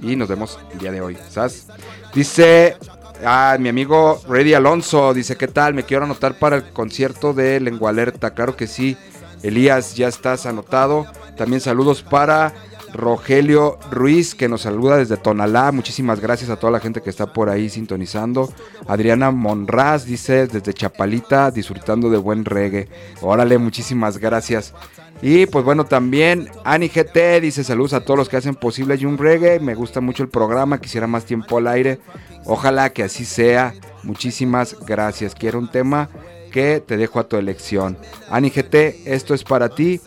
Y 0.02 0.16
nos 0.16 0.28
vemos 0.30 0.60
el 0.72 0.80
día 0.80 0.92
de 0.92 1.02
hoy. 1.02 1.18
¿sabes? 1.30 1.68
Dice 2.14 2.78
Ah, 3.26 3.58
mi 3.60 3.70
amigo 3.70 4.22
Reddy 4.28 4.54
Alonso 4.54 5.14
dice, 5.14 5.36
¿qué 5.36 5.48
tal? 5.48 5.74
Me 5.74 5.84
quiero 5.84 6.04
anotar 6.04 6.38
para 6.38 6.58
el 6.58 6.70
concierto 6.72 7.34
de 7.34 7.60
Lengua 7.60 7.90
Alerta. 7.90 8.32
Claro 8.32 8.56
que 8.56 8.68
sí. 8.68 8.96
Elías, 9.44 9.96
ya 9.96 10.08
estás 10.08 10.46
anotado. 10.46 11.06
También 11.36 11.62
saludos 11.62 12.04
para 12.04 12.54
Rogelio 12.94 13.80
Ruiz, 13.92 14.36
que 14.36 14.48
nos 14.48 14.62
saluda 14.62 14.98
desde 14.98 15.18
Tonalá. 15.18 15.72
Muchísimas 15.72 16.20
gracias 16.20 16.50
a 16.50 16.58
toda 16.58 16.72
la 16.72 16.80
gente 16.80 17.02
que 17.02 17.10
está 17.10 17.34
por 17.34 17.50
ahí 17.50 17.70
sintonizando. 17.70 18.54
Adriana 18.88 19.32
Monraz 19.32 20.06
dice, 20.06 20.48
desde 20.48 20.74
Chapalita, 20.74 21.50
disfrutando 21.52 22.10
de 22.10 22.18
buen 22.18 22.46
reggae. 22.46 22.88
Órale, 23.22 23.58
muchísimas 23.58 24.18
gracias. 24.20 24.74
Y 25.22 25.48
pues 25.48 25.66
bueno, 25.66 25.86
también 25.86 26.50
Ani 26.64 26.90
GT 26.90 27.42
dice 27.42 27.64
saludos 27.64 27.94
a 27.94 28.02
todos 28.02 28.18
los 28.18 28.30
que 28.30 28.38
hacen 28.38 28.56
posible 28.56 29.04
un 29.06 29.18
reggae. 29.18 29.60
Me 29.60 29.76
gusta 29.76 30.02
mucho 30.02 30.24
el 30.24 30.30
programa, 30.30 30.80
quisiera 30.80 31.08
más 31.08 31.26
tiempo 31.26 31.58
al 31.58 31.68
aire. 31.68 32.00
Ojalá 32.46 32.92
que 32.92 33.04
así 33.04 33.26
sea. 33.26 33.74
Muchísimas 34.04 34.78
gracias. 34.86 35.36
Quiero 35.36 35.60
un 35.60 35.70
tema 35.70 36.10
que 36.52 36.80
te 36.86 36.98
dejo 36.98 37.20
a 37.20 37.28
tu 37.28 37.38
elección. 37.38 37.98
Ani 38.30 38.50
GT, 38.50 39.04
esto 39.06 39.34
es 39.34 39.44
para 39.44 39.70
ti. 39.70 40.00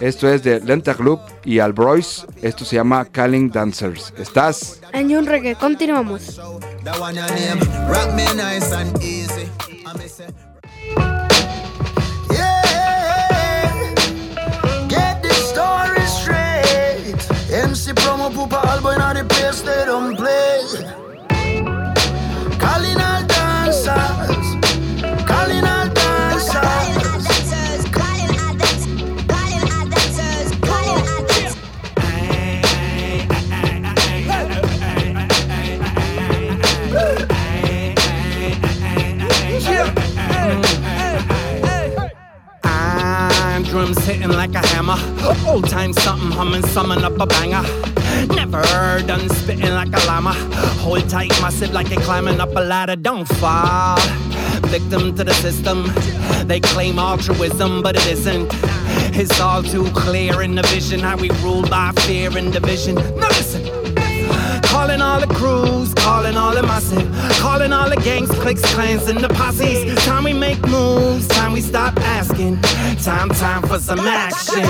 Esto 0.00 0.28
es 0.28 0.42
de 0.42 0.60
Lenta 0.60 0.94
Club 0.94 1.20
y 1.44 1.60
Albroys. 1.60 2.26
Esto 2.42 2.64
se 2.64 2.76
llama 2.76 3.04
Calling 3.04 3.50
Dancers. 3.50 4.12
¿Estás? 4.18 4.80
En 4.92 5.08
Jun 5.08 5.26
Reggae, 5.26 5.54
continuamos. 5.54 6.40
Story 15.54 16.06
straight. 16.06 17.14
MC 17.52 17.94
promo 17.94 18.28
pupa 18.34 18.58
albo 18.72 18.90
in 18.90 18.98
the 19.16 19.24
place 19.28 19.60
they 19.62 19.84
don't 19.84 20.16
play. 20.16 20.58
Calling 22.58 23.00
drums 43.74 43.98
hitting 44.06 44.28
like 44.28 44.54
a 44.54 44.64
hammer. 44.68 44.96
Old 45.48 45.68
time 45.68 45.92
something 45.92 46.30
humming, 46.30 46.62
summon 46.62 47.02
up 47.02 47.18
a 47.18 47.26
banger. 47.26 47.64
Never 48.32 48.62
done 49.04 49.28
spitting 49.30 49.74
like 49.74 49.88
a 49.88 50.06
llama. 50.06 50.32
Hold 50.84 51.10
tight, 51.10 51.30
massive 51.40 51.72
like 51.72 51.90
you're 51.90 52.00
climbing 52.02 52.38
up 52.38 52.54
a 52.54 52.60
ladder. 52.60 52.94
Don't 52.94 53.24
fall. 53.24 53.98
Victim 54.68 55.12
to 55.16 55.24
the 55.24 55.34
system. 55.34 55.92
They 56.46 56.60
claim 56.60 57.00
altruism, 57.00 57.82
but 57.82 57.96
it 57.96 58.06
isn't. 58.06 58.48
It's 59.20 59.40
all 59.40 59.64
too 59.64 59.90
clear 59.90 60.42
in 60.42 60.54
the 60.54 60.62
vision 60.62 61.00
how 61.00 61.16
we 61.16 61.30
rule 61.42 61.62
by 61.62 61.90
fear 62.02 62.30
and 62.38 62.52
division. 62.52 62.94
Now 62.94 63.28
listen. 63.30 63.83
Calling 64.84 65.00
all 65.00 65.18
the 65.18 65.26
crews, 65.28 65.94
calling 65.94 66.36
all 66.36 66.54
the 66.54 66.62
massive, 66.62 67.10
calling 67.40 67.72
all 67.72 67.88
the 67.88 67.96
gangs, 67.96 68.28
cliques, 68.28 68.60
clans, 68.74 69.08
and 69.08 69.18
the 69.18 69.30
posses. 69.30 69.96
Time 70.04 70.24
we 70.24 70.34
make 70.34 70.60
moves, 70.68 71.26
time 71.26 71.54
we 71.54 71.62
stop 71.62 71.96
asking. 72.00 72.60
Time, 73.02 73.30
time 73.30 73.62
for 73.62 73.78
some 73.78 74.00
action. 74.00 74.60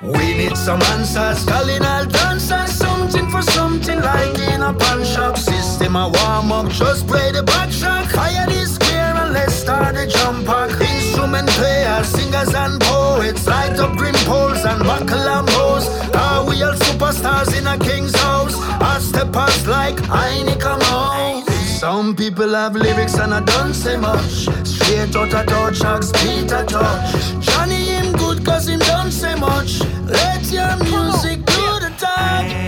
We 0.00 0.32
need 0.32 0.56
some 0.56 0.80
answers, 0.80 1.44
calling 1.44 1.84
all 1.84 2.06
dancers, 2.06 2.72
something 2.72 3.30
for 3.30 3.42
something 3.42 4.00
like 4.00 4.38
in 4.38 4.62
a 4.62 4.72
pawn 4.72 5.04
shop. 5.04 5.36
System 5.36 5.94
a 5.94 6.08
warm 6.08 6.52
up, 6.52 6.72
just 6.72 7.06
play 7.06 7.32
the 7.32 7.42
back 7.42 7.70
track. 7.70 8.08
Fire 8.08 8.46
this 8.46 8.57
square 8.57 8.57
and 8.57 8.57
let's 9.32 9.54
start 9.54 9.94
the 9.94 10.06
jump 10.06 10.46
pack. 10.46 10.70
Instrument 10.80 11.48
players, 11.50 12.06
singers 12.08 12.54
and 12.54 12.80
poets, 12.80 13.46
light 13.46 13.78
up 13.78 13.96
green 13.96 14.18
poles 14.26 14.64
and 14.64 14.82
buckle 14.82 15.42
bows. 15.46 15.86
Are 16.14 16.44
we 16.48 16.62
all 16.62 16.74
superstars 16.74 17.56
in 17.58 17.66
a 17.66 17.78
king's 17.78 18.14
house? 18.16 18.54
I 18.80 18.98
step 19.00 19.28
steppers 19.28 19.66
like 19.66 19.98
I 20.10 20.56
come 20.58 20.80
out. 20.82 21.44
Some 21.78 22.16
people 22.16 22.54
have 22.54 22.74
lyrics 22.74 23.18
and 23.18 23.32
I 23.32 23.40
don't 23.40 23.74
say 23.74 23.96
much. 23.96 24.48
Straight 24.64 25.14
out 25.14 25.32
of 25.32 25.46
touch, 25.46 25.80
Axe 25.82 26.10
Peter 26.12 26.64
touch. 26.64 27.12
Johnny 27.40 27.84
him 27.94 28.12
good 28.14 28.44
cause 28.44 28.68
him 28.68 28.80
don't 28.80 29.12
say 29.12 29.34
much. 29.36 29.80
Let 30.04 30.50
your 30.50 30.76
music 30.84 31.44
do 31.46 31.66
the 31.78 31.92
talk. 31.96 32.67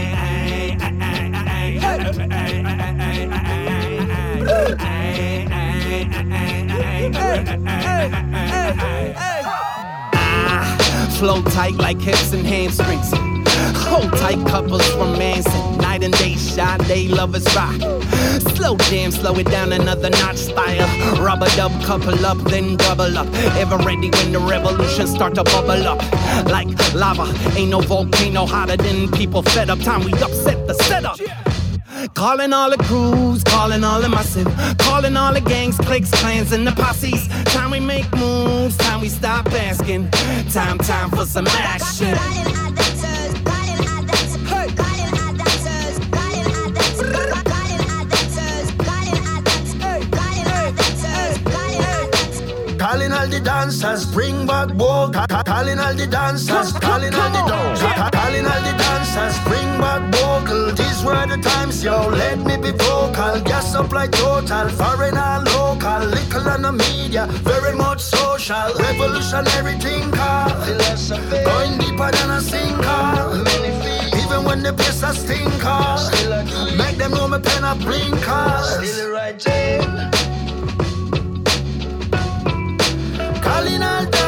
Flow 11.19 11.43
tight 11.43 11.75
like 11.75 12.01
hips 12.01 12.33
and 12.33 12.47
hamstrings. 12.47 13.13
Hold 13.85 14.11
tight 14.13 14.45
couples 14.47 14.91
romancing. 14.95 15.77
Night 15.79 16.03
and 16.03 16.15
day 16.15 16.35
shot, 16.37 16.81
they 16.89 17.09
lovers 17.09 17.45
rock. 17.55 17.75
Slow 18.57 18.77
jam, 18.89 19.11
slow 19.11 19.35
it 19.35 19.47
down 19.51 19.73
another 19.73 20.11
notch 20.11 20.39
style. 20.39 20.89
Rubber 21.23 21.49
dub 21.57 21.73
couple 21.83 22.25
up, 22.25 22.39
then 22.51 22.77
double 22.77 23.19
up. 23.19 23.27
Ever 23.57 23.77
ready 23.77 24.09
when 24.11 24.33
the 24.33 24.39
revolution 24.39 25.07
start 25.07 25.35
to 25.35 25.45
bubble 25.45 25.87
up. 25.87 26.01
Like 26.47 26.69
lava, 26.95 27.27
ain't 27.57 27.71
no 27.71 27.81
volcano 27.81 28.47
hotter 28.47 28.77
than 28.77 29.11
people 29.13 29.43
fed 29.43 29.69
up. 29.69 29.81
Time 29.81 30.05
we 30.05 30.13
upset 30.15 30.67
the 30.67 30.75
setup. 30.75 31.19
Calling 32.09 32.55
all 32.55 32.71
the 32.71 32.79
crews, 32.79 33.45
calling 33.45 33.85
all 33.85 34.01
the 34.01 34.09
massive, 34.09 34.47
calling 34.79 35.17
all 35.19 35.35
the 35.35 35.41
gangs, 35.41 35.77
cliques, 35.77 36.11
clans, 36.11 36.51
and 36.51 36.67
the 36.67 36.73
posses. 36.73 37.29
Time 37.53 37.71
we 37.71 37.79
make 37.79 38.11
moves, 38.17 38.77
time 38.79 39.03
we 39.03 39.09
stop 39.09 39.47
asking. 39.53 40.11
Time, 40.51 40.79
time 40.79 41.11
for 41.11 41.27
some 41.27 41.47
action. 41.49 42.17
Calling 52.79 53.13
all 53.13 53.29
the 53.29 53.41
dancers, 53.41 54.07
bring 54.07 54.47
back 54.47 54.73
walk. 54.75 55.13
Calling 55.45 55.79
all 55.79 55.95
the 55.95 56.07
dancers, 56.07 56.73
calling 56.73 57.15
all 57.15 57.31
the 57.31 57.45
dancers, 57.47 58.20
calling 58.31 58.47
all 58.47 58.63
the 58.63 58.73
dancers, 58.79 59.39
bring 59.45 59.79
back 59.81 60.03
vocal. 60.15 60.73
These 60.73 61.03
were 61.05 61.27
the 61.27 61.39
times, 61.43 61.83
yo. 61.83 62.09
Let 62.09 62.39
me 62.39 62.57
be 62.57 62.71
vocal. 62.71 63.41
Gas 63.41 63.75
up 63.75 63.93
like 63.93 64.13
total, 64.13 64.69
foreign 64.69 65.17
and 65.17 65.45
local. 65.47 66.01
Little 66.07 66.49
on 66.49 66.63
the 66.63 66.73
media, 66.73 67.27
very 67.43 67.75
much 67.77 68.01
social. 68.01 68.73
Revolutionary 68.79 69.79
thinker, 69.79 70.49
philosophy. 70.65 71.45
Going 71.45 71.79
deeper 71.79 72.11
than 72.11 72.31
a 72.31 72.41
sinker. 72.41 73.45
Even 74.23 74.45
when 74.45 74.63
the 74.63 74.73
place 74.73 75.03
a 75.03 75.13
stinker, 75.15 75.97
make 76.77 76.97
them 76.97 77.13
know 77.13 77.29
me 77.29 77.39
pen 77.39 77.65
a 77.65 77.75
blinker. 77.75 78.63
Still 78.63 78.97
the 78.97 79.13
right. 79.13 79.41
Calling 83.43 83.83
all 83.83 84.20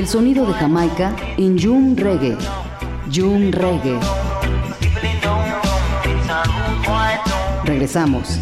El 0.00 0.08
sonido 0.08 0.46
de 0.46 0.54
Jamaica 0.54 1.14
en 1.36 1.60
June 1.60 1.94
Reggae. 1.94 2.34
June 3.14 3.50
Reggae. 3.50 4.00
Regresamos. 7.66 8.40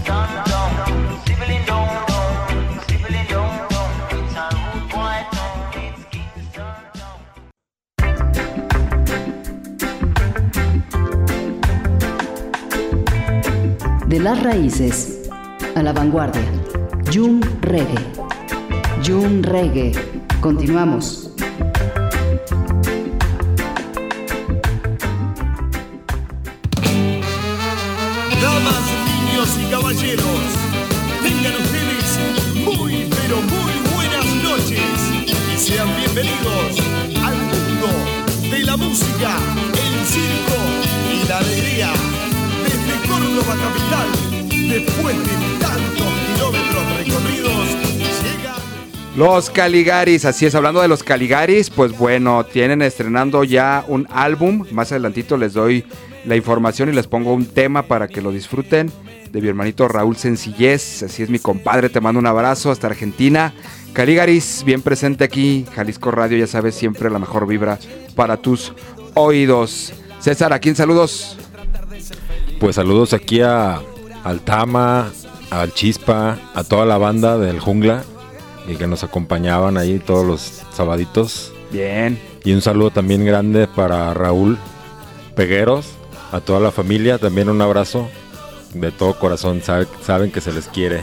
De 14.07 14.21
las 14.21 14.41
raíces 14.45 15.29
a 15.75 15.83
la 15.83 15.93
vanguardia. 15.93 16.41
June 17.13 17.45
Reggae. 17.63 17.99
June 19.05 19.43
Reggae. 19.43 19.91
Continuamos. 20.41 21.28
Caballeros, 29.89 30.41
tengan 31.23 31.55
ustedes 31.63 32.19
muy, 32.63 33.09
pero 33.09 33.41
muy 33.41 33.73
buenas 33.95 34.27
noches 34.43 34.81
y 35.27 35.59
sean 35.59 35.89
bienvenidos 35.97 36.79
al 37.25 37.35
mundo 37.35 37.89
de 38.51 38.59
la 38.65 38.77
música, 38.77 39.39
el 39.73 40.07
circo 40.07 40.59
y 41.11 41.27
la 41.27 41.39
alegría. 41.39 41.91
Desde 42.65 43.09
Córdoba 43.09 43.57
capital, 43.65 44.09
después 44.69 45.17
de 45.17 45.59
tantos 45.59 46.13
kilómetros 46.35 46.85
recorridos, 46.99 47.69
Los 49.17 49.49
Caligaris, 49.49 50.27
así 50.27 50.45
es, 50.45 50.55
hablando 50.55 50.83
de 50.83 50.89
los 50.89 51.03
Caligaris, 51.03 51.71
pues 51.71 51.97
bueno, 51.97 52.45
tienen 52.45 52.83
estrenando 52.83 53.43
ya 53.43 53.85
un 53.89 54.07
álbum. 54.11 54.67
Más 54.71 54.93
adelantito 54.93 55.39
les 55.39 55.55
doy 55.55 55.83
la 56.29 56.37
información 56.37 56.89
y 56.89 56.93
les 56.93 57.07
pongo 57.07 57.33
un 57.33 57.47
tema 57.47 57.83
para 57.83 58.09
que 58.09 58.21
lo 58.21 58.31
disfruten. 58.31 58.93
De 59.33 59.43
mi 59.43 59.49
hermanito 59.49 59.89
Raúl 59.89 60.17
Sencillez, 60.17 61.03
así 61.03 61.23
es 61.23 61.29
mi 61.29 61.39
compadre, 61.39 61.91
te 61.91 62.01
mando 62.01 62.19
un 62.19 62.27
abrazo 62.27 62.71
hasta 62.71 62.87
Argentina. 62.87 63.53
Caligaris, 63.93 64.63
bien 64.65 64.81
presente 64.81 65.25
aquí, 65.25 65.67
Jalisco 65.75 66.11
Radio, 66.11 66.39
ya 66.39 66.47
sabes, 66.47 66.75
siempre 66.75 67.11
la 67.11 67.19
mejor 67.19 67.47
vibra 67.47 67.79
para 68.15 68.37
tus 68.37 68.73
oídos. 69.15 69.93
César, 70.21 70.53
¿a 70.53 70.59
quién 70.59 70.77
saludos? 70.77 71.37
Pues 72.61 72.77
saludos 72.77 73.13
aquí 73.13 73.41
a 73.41 73.81
al 74.25 74.41
Tama, 74.41 75.11
al 75.51 75.73
Chispa, 75.73 76.39
a 76.55 76.65
toda 76.65 76.85
la 76.85 76.99
banda 76.99 77.39
del 77.39 77.61
Jungla 77.61 78.03
y 78.67 78.77
que 78.77 78.87
nos 78.87 79.05
acompañaban 79.05 79.77
ahí 79.77 79.99
todos 79.99 80.27
los 80.27 80.63
sabaditos. 80.75 81.53
Bien. 81.71 82.19
Y 82.45 82.53
un 82.53 82.61
saludo 82.61 82.91
también 82.91 83.25
grande 83.25 83.67
para 83.67 84.13
Raúl 84.15 84.59
Pegueros, 85.35 85.98
a 86.33 86.41
toda 86.41 86.61
la 86.61 86.71
familia, 86.71 87.19
también 87.19 87.49
un 87.49 87.61
abrazo 87.63 88.09
de 88.75 88.91
todo 88.93 89.19
corazón, 89.19 89.63
sabe- 89.63 89.87
saben 90.05 90.31
que 90.31 90.41
se 90.41 90.53
les 90.53 90.67
quiere. 90.69 91.03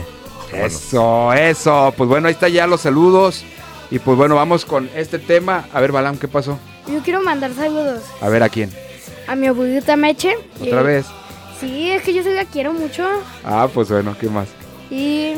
Eso, 0.52 1.32
eso. 1.32 1.92
Pues 1.96 2.08
bueno, 2.08 2.28
ahí 2.28 2.34
está 2.34 2.48
ya 2.48 2.66
los 2.66 2.82
saludos. 2.82 3.44
Y 3.90 3.98
pues 3.98 4.16
bueno, 4.16 4.34
vamos 4.36 4.64
con 4.64 4.88
este 4.96 5.18
tema. 5.18 5.64
A 5.72 5.80
ver, 5.80 5.92
Balam, 5.92 6.16
¿qué 6.18 6.28
pasó? 6.28 6.58
Yo 6.88 7.00
quiero 7.02 7.20
mandar 7.20 7.52
saludos 7.52 8.02
A 8.20 8.28
ver, 8.28 8.42
¿a 8.44 8.48
quién? 8.48 8.70
a 9.28 9.34
mi 9.34 9.48
abuelita 9.48 9.96
Meche. 9.96 10.36
¿Otra 10.60 10.80
Eh, 10.80 10.84
vez? 10.84 11.06
Sí, 11.60 11.90
es 11.90 12.02
que 12.02 12.14
yo 12.14 12.22
sí 12.22 12.30
la 12.30 12.44
quiero 12.44 12.72
mucho. 12.72 13.04
Ah, 13.44 13.68
pues 13.72 13.88
bueno, 13.90 14.16
¿qué 14.20 14.28
más? 14.28 14.46
Y. 14.90 15.34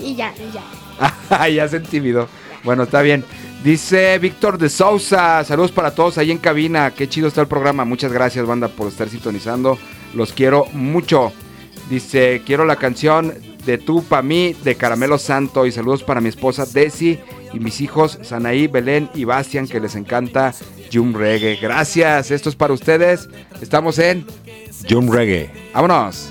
Y 0.00 0.14
ya, 0.16 0.32
y 0.36 0.50
ya. 0.54 0.62
Ah, 1.30 1.48
ya 1.48 1.68
se 1.68 1.76
intimidó. 1.76 2.26
Bueno, 2.64 2.84
está 2.84 3.02
bien. 3.02 3.24
Dice 3.62 4.18
Víctor 4.18 4.56
de 4.56 4.70
Sousa, 4.70 5.44
saludos 5.44 5.70
para 5.70 5.94
todos 5.94 6.16
ahí 6.16 6.30
en 6.30 6.38
cabina. 6.38 6.92
Qué 6.92 7.08
chido 7.08 7.28
está 7.28 7.42
el 7.42 7.46
programa. 7.46 7.84
Muchas 7.84 8.10
gracias, 8.10 8.46
banda, 8.46 8.68
por 8.68 8.88
estar 8.88 9.08
sintonizando. 9.10 9.78
Los 10.14 10.32
quiero 10.32 10.64
mucho. 10.72 11.30
Dice, 11.90 12.40
quiero 12.46 12.64
la 12.64 12.76
canción 12.76 13.34
de 13.66 13.76
tú 13.76 14.02
pa' 14.02 14.22
mí 14.22 14.54
de 14.64 14.76
Caramelo 14.76 15.18
Santo. 15.18 15.66
Y 15.66 15.72
saludos 15.72 16.02
para 16.02 16.22
mi 16.22 16.30
esposa 16.30 16.64
Desi 16.64 17.18
y 17.52 17.60
mis 17.60 17.82
hijos 17.82 18.18
Sanaí, 18.22 18.66
Belén 18.66 19.10
y 19.14 19.24
Bastian, 19.24 19.68
que 19.68 19.78
les 19.78 19.94
encanta 19.94 20.54
Jum 20.90 21.12
Reggae. 21.12 21.56
Gracias, 21.56 22.30
esto 22.30 22.48
es 22.48 22.56
para 22.56 22.72
ustedes. 22.72 23.28
Estamos 23.60 23.98
en 23.98 24.24
Jum 24.88 25.10
Reggae. 25.10 25.50
Vámonos. 25.74 26.30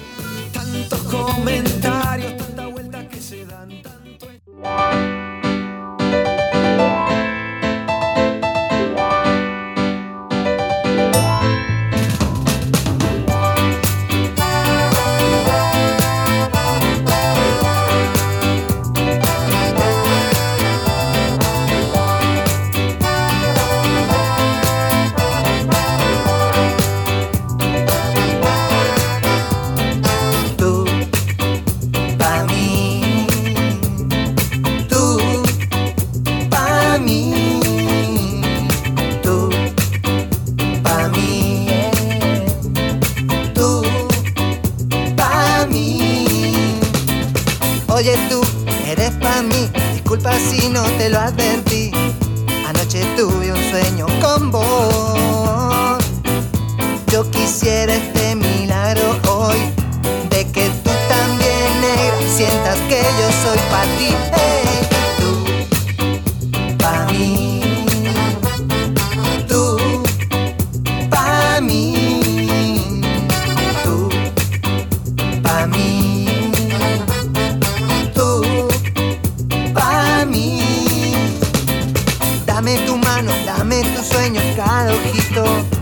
Sueños, 84.10 84.44
cada 84.56 84.92
ojito. 84.94 85.79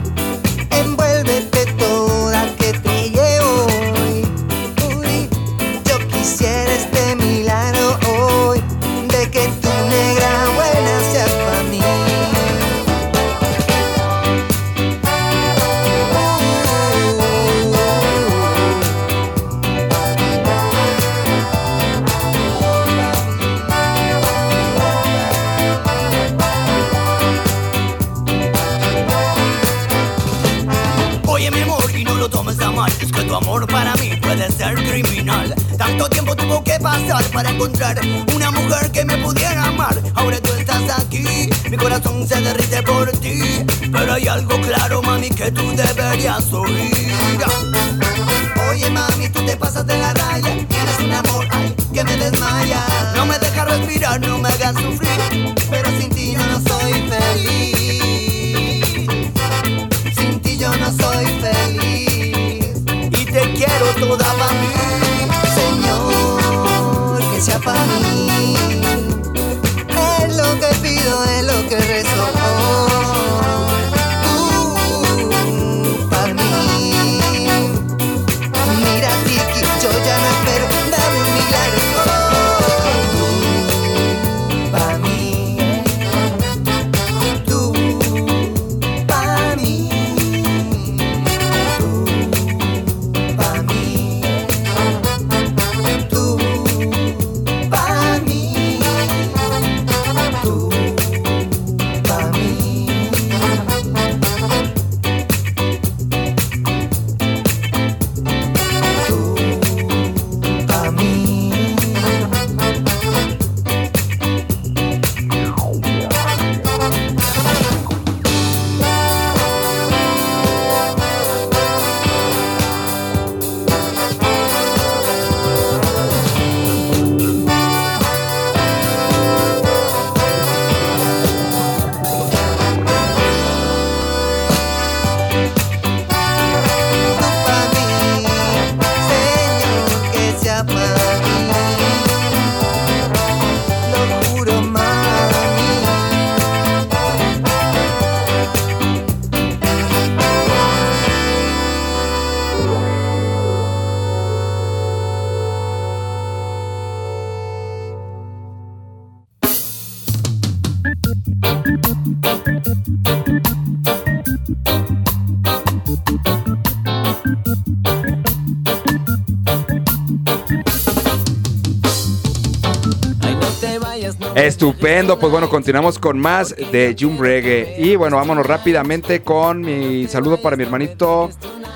Estupendo, 174.58 175.20
pues 175.20 175.32
bueno, 175.32 175.49
continuamos 175.49 175.99
con 175.99 176.18
más 176.18 176.55
de 176.55 176.95
Jum 176.99 177.20
Reggae. 177.20 177.76
Y 177.78 177.95
bueno, 177.95 178.16
vámonos 178.18 178.43
rápidamente 178.43 179.22
con 179.22 179.62
mi 179.62 180.08
saludo 180.08 180.41
para 180.41 180.58
mi 180.58 180.64
hermanito 180.64 181.30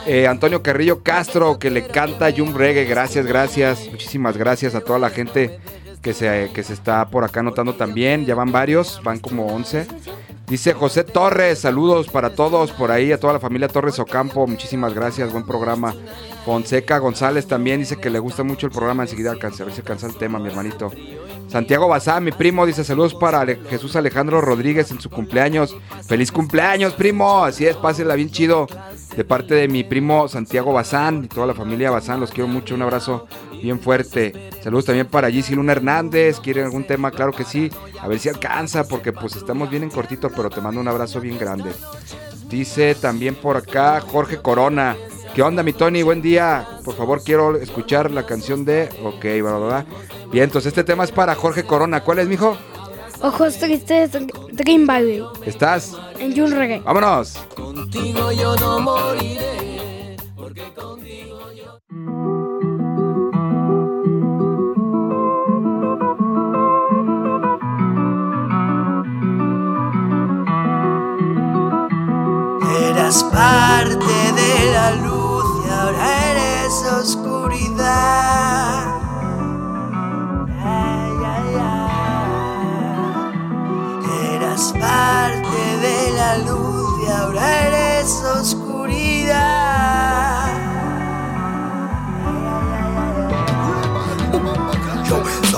eh, 0.07 0.25
Antonio 0.25 0.63
Carrillo 0.63 1.03
Castro, 1.03 1.59
que 1.59 1.69
le 1.69 1.85
canta 1.85 2.33
Jum 2.35 2.55
Reggae. 2.55 2.85
Gracias, 2.85 3.27
gracias, 3.27 3.87
muchísimas 3.91 4.35
gracias 4.35 4.73
a 4.73 4.81
toda 4.81 4.97
la 4.97 5.11
gente 5.11 5.59
que 6.01 6.15
se, 6.15 6.49
que 6.55 6.63
se 6.63 6.73
está 6.73 7.07
por 7.07 7.23
acá 7.23 7.41
anotando 7.41 7.75
también. 7.75 8.25
Ya 8.25 8.33
van 8.33 8.51
varios, 8.51 8.99
van 9.03 9.19
como 9.19 9.45
11. 9.45 9.85
Dice 10.47 10.73
José 10.73 11.03
Torres, 11.03 11.59
saludos 11.59 12.09
para 12.09 12.31
todos 12.31 12.71
por 12.71 12.89
ahí, 12.89 13.11
a 13.11 13.19
toda 13.19 13.33
la 13.33 13.39
familia 13.39 13.67
Torres 13.67 13.99
Ocampo, 13.99 14.47
muchísimas 14.47 14.95
gracias, 14.95 15.31
buen 15.31 15.45
programa. 15.45 15.93
Fonseca 16.45 16.97
González 16.97 17.47
también 17.47 17.79
dice 17.79 17.97
que 17.97 18.09
le 18.09 18.19
gusta 18.19 18.43
mucho 18.43 18.67
el 18.67 18.71
programa, 18.71 19.03
enseguida 19.03 19.31
alcanza, 19.31 19.65
si 19.69 19.81
alcanza 19.81 20.07
el 20.07 20.15
tema, 20.15 20.39
mi 20.39 20.49
hermanito. 20.49 20.91
Santiago 21.47 21.87
Bazán, 21.87 22.23
mi 22.23 22.31
primo, 22.31 22.65
dice 22.65 22.83
saludos 22.83 23.13
para 23.13 23.45
Jesús 23.69 23.95
Alejandro 23.95 24.39
Rodríguez 24.39 24.89
en 24.91 25.01
su 25.01 25.09
cumpleaños. 25.09 25.75
¡Feliz 26.07 26.31
cumpleaños, 26.31 26.93
primo! 26.93 27.43
Así 27.43 27.65
es, 27.65 27.75
pásela 27.75 28.15
bien 28.15 28.31
chido. 28.31 28.67
De 29.15 29.25
parte 29.25 29.55
de 29.55 29.67
mi 29.67 29.83
primo 29.83 30.29
Santiago 30.29 30.71
Bazán 30.71 31.25
y 31.25 31.27
toda 31.27 31.45
la 31.45 31.53
familia 31.53 31.91
Bazán, 31.91 32.21
los 32.21 32.31
quiero 32.31 32.47
mucho, 32.47 32.75
un 32.75 32.81
abrazo 32.81 33.27
bien 33.61 33.81
fuerte. 33.81 34.49
Saludos 34.63 34.85
también 34.85 35.07
para 35.07 35.29
Gisy 35.29 35.55
Luna 35.55 35.73
Hernández, 35.73 36.39
¿quieren 36.39 36.63
algún 36.65 36.85
tema? 36.85 37.11
Claro 37.11 37.33
que 37.33 37.43
sí, 37.43 37.69
a 37.99 38.07
ver 38.07 38.19
si 38.19 38.29
alcanza, 38.29 38.85
porque 38.85 39.11
pues 39.11 39.35
estamos 39.35 39.69
bien 39.69 39.83
en 39.83 39.89
cortito, 39.89 40.29
pero 40.29 40.49
te 40.49 40.61
mando 40.61 40.79
un 40.79 40.87
abrazo 40.87 41.19
bien 41.19 41.37
grande. 41.37 41.71
Dice 42.47 42.95
también 42.95 43.35
por 43.35 43.57
acá 43.57 43.99
Jorge 43.99 44.37
Corona. 44.41 44.95
¿Qué 45.33 45.41
onda, 45.41 45.63
mi 45.63 45.71
Tony? 45.73 46.03
Buen 46.03 46.21
día. 46.21 46.67
Por 46.83 46.95
favor, 46.95 47.23
quiero 47.23 47.55
escuchar 47.55 48.11
la 48.11 48.25
canción 48.25 48.65
de. 48.65 48.89
Ok, 49.03 49.21
bla, 49.41 49.57
bla, 49.57 49.67
bla. 49.67 49.85
Bien, 50.31 50.45
entonces 50.45 50.69
este 50.69 50.83
tema 50.83 51.03
es 51.05 51.11
para 51.11 51.35
Jorge 51.35 51.63
Corona. 51.63 52.03
¿Cuál 52.03 52.19
es, 52.19 52.27
mijo? 52.27 52.57
Ojos 53.21 53.57
tristes, 53.57 54.11
Dream 54.51 54.87
Valley, 54.87 55.23
¿Estás? 55.45 55.95
en 56.19 56.35
Jun 56.35 56.51
Reggae. 56.51 56.79
¡Vámonos! 56.79 57.37
Contigo 57.55 58.31
yo 58.31 58.55
no 58.55 58.79
moriré, 58.79 60.17
porque 60.35 60.63
contigo 60.73 61.39
yo... 61.51 61.79
Eras 72.89 73.23
parte 73.25 74.05
de 74.05 74.71
la 74.73 74.91
luz 74.95 75.10
oscuridad. 77.01 78.85
Ay, 80.63 81.13
ay, 81.35 81.55
ay. 81.59 83.05
Eras 84.35 84.73
parte 84.79 85.59
de 85.85 86.11
la 86.15 86.37
luz 86.37 86.89
y 87.03 87.07
ahora 87.11 87.43
eres 87.67 88.09
oscuridad. 88.23 88.60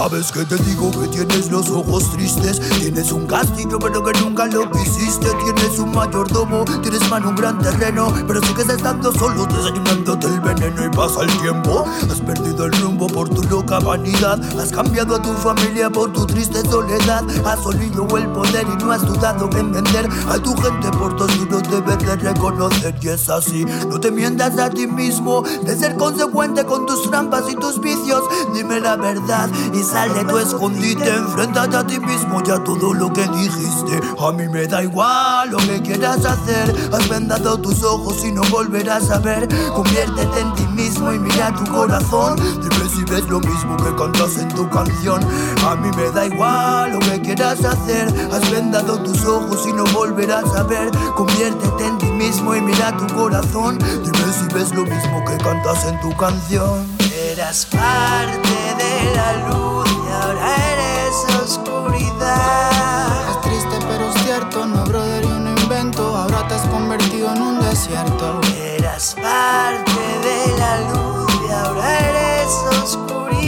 Sabes 0.03 0.33
que 0.33 0.43
te 0.43 0.57
digo 0.57 0.91
que 0.91 1.07
tienes 1.07 1.49
los 1.49 1.69
ojos 1.69 2.11
tristes. 2.11 2.59
Tienes 2.81 3.13
un 3.13 3.25
castillo, 3.25 3.79
pero 3.79 4.03
que 4.03 4.11
nunca 4.19 4.47
lo 4.47 4.69
quisiste. 4.69 5.29
Tienes 5.45 5.79
un 5.79 5.93
mayordomo, 5.93 6.65
tienes 6.81 7.09
mano 7.09 7.29
un 7.29 7.35
gran 7.35 7.57
terreno. 7.59 8.13
Pero 8.27 8.43
sigues 8.43 8.67
estando 8.67 9.13
solo, 9.13 9.45
desayunándote 9.45 10.27
el 10.27 10.41
veneno 10.41 10.85
y 10.85 10.89
pasa 10.89 11.21
el 11.21 11.31
tiempo. 11.39 11.85
Has 12.11 12.19
perdido 12.19 12.65
el 12.65 12.73
rumbo 12.81 13.07
por 13.07 13.29
tu 13.29 13.43
loca 13.43 13.79
vanidad. 13.79 14.43
Has 14.59 14.73
cambiado 14.73 15.15
a 15.15 15.21
tu 15.21 15.31
familia 15.35 15.89
por 15.89 16.11
tu 16.11 16.25
triste 16.25 16.59
soledad. 16.69 17.23
Has 17.45 17.65
olido 17.65 18.05
el 18.17 18.27
poder 18.27 18.67
y 18.67 18.83
no 18.83 18.91
has 18.91 19.05
dudado 19.07 19.49
en 19.57 19.71
vender 19.71 20.09
a 20.27 20.37
tu 20.37 20.53
gente 20.57 20.91
por 20.97 21.15
dos 21.15 21.33
duros 21.39 21.63
debes 21.71 21.99
de 21.99 22.17
reconocer. 22.17 22.93
Y 23.01 23.07
es 23.07 23.29
así, 23.29 23.63
no 23.87 24.01
te 24.01 24.11
mientas 24.11 24.59
a 24.59 24.69
ti 24.69 24.85
mismo. 24.85 25.43
De 25.63 25.77
ser 25.77 25.95
consecuente 25.95 26.65
con 26.65 26.85
tus 26.85 27.09
trampas 27.09 27.49
y 27.49 27.55
tus 27.55 27.79
vicios. 27.79 28.21
Dime 28.53 28.81
la 28.81 28.97
verdad 28.97 29.49
y 29.73 29.92
sal 29.93 30.13
de 30.13 30.25
tu 30.25 30.37
escondite. 30.39 31.07
Enfréntate 31.07 31.77
a 31.77 31.85
ti 31.85 31.99
mismo 31.99 32.41
y 32.45 32.49
a 32.49 32.63
todo 32.63 32.93
lo 32.93 33.13
que 33.13 33.27
dijiste. 33.27 34.01
A 34.19 34.31
mí 34.31 34.47
me 34.49 34.65
da 34.67 34.83
igual 34.83 35.51
lo 35.51 35.57
que 35.57 35.81
quieras 35.81 36.25
hacer. 36.25 36.75
Has 36.91 37.07
vendado 37.07 37.57
tus 37.59 37.83
ojos 37.83 38.25
y 38.25 38.31
no 38.31 38.41
volverás 38.49 39.09
a 39.11 39.19
ver. 39.19 39.47
Conviértete 39.73 40.39
en 40.39 40.53
ti 40.55 40.67
mismo 40.67 41.13
y 41.13 41.19
mira 41.19 41.53
tu 41.53 41.71
corazón. 41.71 42.35
Dime 42.37 42.89
si 42.89 43.03
ves 43.05 43.27
lo 43.29 43.39
mismo 43.39 43.77
que 43.77 43.95
cantas 43.95 44.37
en 44.37 44.49
tu 44.49 44.67
canción. 44.69 45.21
A 45.65 45.75
mí 45.75 45.89
me 45.95 46.09
da 46.11 46.25
igual 46.25 46.93
lo 46.93 46.99
que 46.99 47.21
quieras 47.21 47.63
hacer. 47.63 48.07
Has 48.31 48.49
vendado 48.49 48.97
tus 49.03 49.23
ojos 49.25 49.65
y 49.67 49.73
no 49.73 49.83
volverás 49.93 50.49
a 50.55 50.63
ver. 50.63 50.89
Conviértete 51.15 51.85
en 51.85 51.97
ti 51.99 52.07
mismo 52.07 52.55
y 52.55 52.61
mira 52.61 52.97
tu 52.97 53.07
corazón. 53.13 53.77
Dime 53.77 54.33
si 54.33 54.53
ves 54.53 54.73
lo 54.73 54.83
mismo 54.83 55.23
que 55.25 55.37
cantas 55.37 55.85
en 55.85 55.99
tu 56.01 56.15
canción. 56.17 57.02
Eras 57.33 57.65
parte 57.65 58.53
de 58.77 59.15
la 59.15 59.49
luz 59.49 59.89
y 59.89 60.11
ahora 60.11 60.55
eres 60.71 61.15
oscuridad. 61.43 63.31
Es 63.31 63.41
triste 63.41 63.79
pero 63.87 64.13
cierto, 64.23 64.67
no 64.67 64.83
brother, 64.83 65.23
yo 65.23 65.39
no 65.39 65.49
invento. 65.49 66.15
Ahora 66.15 66.47
te 66.47 66.53
has 66.53 66.67
convertido 66.67 67.33
en 67.33 67.41
un 67.41 67.59
desierto. 67.59 68.39
Eras 68.55 69.15
parte 69.15 69.99
de 70.27 70.57
la 70.59 70.81
luz 70.91 71.31
y 71.47 71.51
ahora 71.51 71.99
eres 72.07 72.49
oscuridad. 72.83 73.42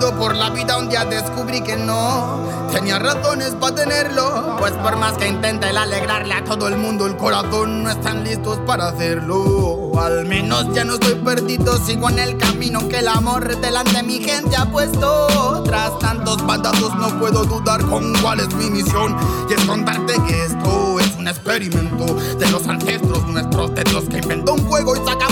Por 0.00 0.34
la 0.34 0.50
vida 0.50 0.78
un 0.78 0.88
día 0.88 1.04
descubrí 1.04 1.60
que 1.60 1.76
no 1.76 2.68
tenía 2.72 2.98
razones 2.98 3.54
para 3.60 3.74
tenerlo. 3.74 4.56
Pues 4.58 4.72
por 4.72 4.96
más 4.96 5.12
que 5.18 5.28
intente 5.28 5.68
el 5.68 5.76
alegrarle 5.76 6.34
a 6.34 6.44
todo 6.44 6.66
el 6.68 6.78
mundo, 6.78 7.06
el 7.06 7.16
corazón 7.16 7.84
no 7.84 7.90
están 7.90 8.24
listos 8.24 8.58
para 8.66 8.88
hacerlo. 8.88 9.92
Al 10.00 10.24
menos 10.24 10.72
ya 10.74 10.84
no 10.84 10.94
estoy 10.94 11.16
perdido, 11.16 11.76
sigo 11.76 12.08
en 12.08 12.18
el 12.18 12.38
camino 12.38 12.88
que 12.88 13.00
el 13.00 13.08
amor 13.08 13.60
delante 13.60 14.02
mi 14.02 14.18
gente 14.20 14.56
ha 14.56 14.64
puesto. 14.64 15.62
Tras 15.64 15.98
tantos 15.98 16.44
bandazos 16.46 16.94
no 16.96 17.18
puedo 17.18 17.44
dudar 17.44 17.82
con 17.86 18.14
cuál 18.22 18.40
es 18.40 18.52
mi 18.54 18.70
misión. 18.70 19.16
Y 19.50 19.52
es 19.52 19.64
contarte 19.66 20.14
que 20.26 20.44
esto 20.44 21.00
es 21.00 21.14
un 21.16 21.28
experimento 21.28 22.06
de 22.38 22.50
los 22.50 22.66
ancestros 22.66 23.26
nuestros, 23.26 23.74
de 23.74 23.84
los 23.92 24.04
que 24.04 24.18
inventó 24.18 24.54
un 24.54 24.66
juego 24.66 24.96
y 24.96 25.00
meter 25.00 25.31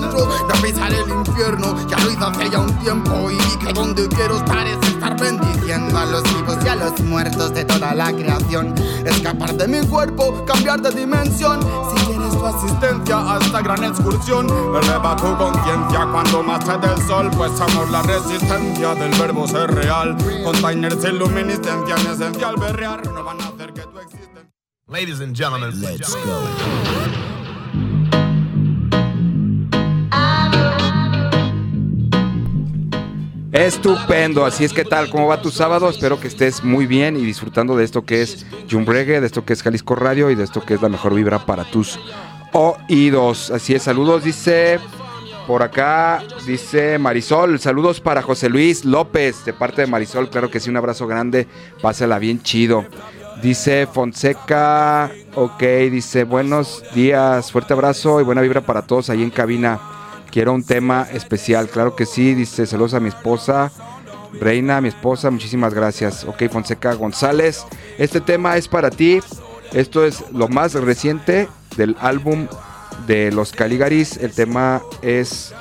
dentro. 0.00 0.26
De 0.26 0.54
pisar 0.62 0.92
el 0.92 1.08
infierno, 1.08 1.76
ya 1.88 1.98
lo 1.98 2.10
hice 2.10 2.24
hace 2.24 2.50
ya 2.50 2.58
un 2.58 2.78
tiempo. 2.78 3.30
Y 3.30 3.36
vi 3.36 3.66
que 3.66 3.72
donde 3.72 4.08
quiero 4.08 4.36
estar 4.36 4.66
es 4.66 4.78
estar 4.88 5.18
bendiciendo 5.18 5.98
a 5.98 6.04
los 6.06 6.22
vivos 6.22 6.56
y 6.64 6.68
a 6.68 6.76
los 6.76 7.00
muertos 7.00 7.54
de 7.54 7.64
toda 7.64 7.94
la 7.94 8.12
creación. 8.12 8.74
Escapar 9.04 9.54
de 9.54 9.68
mi 9.68 9.86
cuerpo, 9.86 10.44
cambiar 10.46 10.80
de 10.80 10.90
dimensión. 10.90 11.60
Si 11.62 12.04
quieres 12.06 12.30
tu 12.30 12.44
asistencia 12.44 13.34
a 13.34 13.38
esta 13.38 13.62
gran 13.62 13.84
excursión, 13.84 14.46
eleva 14.48 15.16
tu 15.16 15.36
conciencia 15.36 16.08
cuando 16.10 16.42
más 16.42 16.64
te 16.64 16.78
del 16.78 17.06
sol. 17.06 17.30
Pues 17.36 17.60
amor, 17.60 17.90
la 17.90 18.02
resistencia 18.02 18.94
del 18.94 19.10
verbo 19.18 19.46
ser 19.46 19.72
real. 19.74 20.16
Containers 20.44 21.00
sin 21.02 21.18
luminiscencia, 21.18 21.94
en 21.96 22.06
esencial 22.06 22.56
berrear. 22.56 23.06
No 23.12 23.24
van 23.24 23.40
a 23.40 23.48
hacer 23.48 23.72
que 23.72 23.82
tu 23.82 23.98
existencia. 23.98 24.50
Ladies 24.86 25.20
and 25.20 25.34
gentlemen, 25.34 25.80
let's 25.80 26.14
go. 26.14 27.33
Estupendo, 33.54 34.44
así 34.44 34.64
es 34.64 34.72
que 34.72 34.84
tal, 34.84 35.08
¿cómo 35.10 35.28
va 35.28 35.40
tu 35.40 35.52
sábado? 35.52 35.88
Espero 35.88 36.18
que 36.18 36.26
estés 36.26 36.64
muy 36.64 36.86
bien 36.86 37.16
y 37.16 37.20
disfrutando 37.20 37.76
de 37.76 37.84
esto 37.84 38.04
que 38.04 38.20
es 38.20 38.44
Jump 38.68 38.88
Reggae, 38.88 39.20
de 39.20 39.26
esto 39.28 39.44
que 39.44 39.52
es 39.52 39.62
Jalisco 39.62 39.94
Radio 39.94 40.28
y 40.32 40.34
de 40.34 40.42
esto 40.42 40.64
que 40.64 40.74
es 40.74 40.82
la 40.82 40.88
mejor 40.88 41.14
vibra 41.14 41.46
para 41.46 41.62
tus 41.62 42.00
oídos. 42.52 43.52
Así 43.52 43.72
es, 43.72 43.84
saludos, 43.84 44.24
dice 44.24 44.80
por 45.46 45.62
acá, 45.62 46.24
dice 46.48 46.98
Marisol, 46.98 47.60
saludos 47.60 48.00
para 48.00 48.22
José 48.22 48.48
Luis 48.48 48.84
López, 48.84 49.44
de 49.44 49.52
parte 49.52 49.82
de 49.82 49.86
Marisol, 49.86 50.30
claro 50.30 50.50
que 50.50 50.58
sí, 50.58 50.68
un 50.68 50.76
abrazo 50.76 51.06
grande, 51.06 51.46
pásala 51.80 52.18
bien 52.18 52.42
chido. 52.42 52.84
Dice 53.40 53.86
Fonseca, 53.86 55.12
ok, 55.36 55.62
dice 55.92 56.24
buenos 56.24 56.82
días, 56.92 57.52
fuerte 57.52 57.72
abrazo 57.72 58.20
y 58.20 58.24
buena 58.24 58.40
vibra 58.40 58.62
para 58.62 58.82
todos 58.82 59.10
ahí 59.10 59.22
en 59.22 59.30
cabina. 59.30 59.93
Quiero 60.34 60.52
un 60.52 60.64
tema 60.64 61.06
especial, 61.12 61.68
claro 61.68 61.94
que 61.94 62.06
sí, 62.06 62.34
dice 62.34 62.66
saludos 62.66 62.94
a 62.94 62.98
mi 62.98 63.06
esposa, 63.08 63.70
Reina, 64.40 64.80
mi 64.80 64.88
esposa, 64.88 65.30
muchísimas 65.30 65.72
gracias. 65.72 66.24
Ok, 66.24 66.48
Fonseca 66.50 66.92
González, 66.94 67.64
este 67.98 68.20
tema 68.20 68.56
es 68.56 68.66
para 68.66 68.90
ti, 68.90 69.20
esto 69.72 70.04
es 70.04 70.24
lo 70.32 70.48
más 70.48 70.74
reciente 70.74 71.46
del 71.76 71.96
álbum 72.00 72.48
de 73.06 73.30
los 73.30 73.52
Caligaris, 73.52 74.16
el 74.16 74.32
tema 74.32 74.82
es 75.02 75.54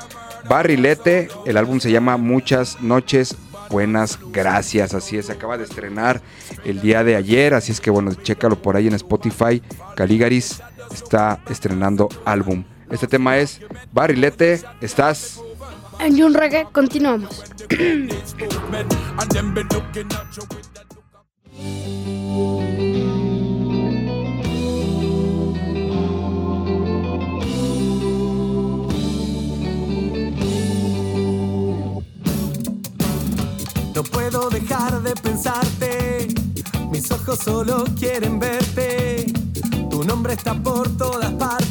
Barrilete, 0.49 1.27
el 1.45 1.57
álbum 1.57 1.79
se 1.79 1.91
llama 1.91 2.17
Muchas 2.17 2.81
Noches 2.81 3.35
Buenas 3.69 4.17
Gracias, 4.31 4.95
así 4.95 5.19
es, 5.19 5.27
se 5.27 5.33
acaba 5.33 5.59
de 5.59 5.65
estrenar 5.65 6.19
el 6.65 6.81
día 6.81 7.03
de 7.03 7.15
ayer, 7.15 7.53
así 7.53 7.71
es 7.71 7.79
que 7.79 7.91
bueno, 7.91 8.11
chécalo 8.15 8.59
por 8.59 8.75
ahí 8.75 8.87
en 8.87 8.95
Spotify, 8.95 9.61
Caligaris 9.95 10.63
está 10.91 11.43
estrenando 11.47 12.09
álbum. 12.25 12.63
Este 12.89 13.07
tema 13.07 13.37
es 13.37 13.61
Barrilete, 13.91 14.61
estás 14.81 15.41
En 15.99 16.17
Jun 16.19 16.33
Reggae 16.33 16.67
continuamos. 16.71 17.43
No 33.95 34.03
puedo 34.03 34.49
dejar 34.49 35.03
de 35.03 35.13
pensarte, 35.15 36.27
mis 36.89 37.11
ojos 37.11 37.39
solo 37.39 37.85
quieren 37.97 38.39
verte. 38.39 39.25
Tu 39.91 40.03
nombre 40.03 40.33
está 40.33 40.55
por 40.55 40.89
todas 40.97 41.31
partes, 41.33 41.62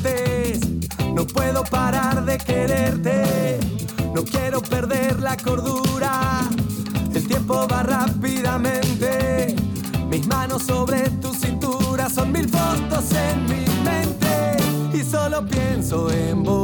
no 1.14 1.26
puedo 1.26 1.62
parar 1.64 2.24
de 2.24 2.38
quererte. 2.38 3.60
No 4.14 4.24
quiero 4.24 4.60
perder 4.62 5.20
la 5.20 5.36
cordura, 5.36 6.40
el 7.14 7.26
tiempo 7.26 7.66
va 7.70 7.82
rápidamente. 7.82 9.56
Mis 10.08 10.26
manos 10.26 10.64
sobre 10.64 11.08
tu 11.22 11.32
cintura 11.32 12.10
son 12.10 12.32
mil 12.32 12.48
fotos 12.48 13.12
en 13.12 13.44
mi 13.44 13.64
mente 13.82 14.56
y 14.92 15.02
solo 15.02 15.46
pienso 15.46 16.10
en 16.10 16.42
volar 16.42 16.61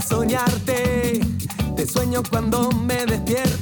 soñarte. 0.00 1.20
Te 1.76 1.86
sueño 1.86 2.22
cuando 2.28 2.70
me 2.70 3.06
despierto. 3.06 3.59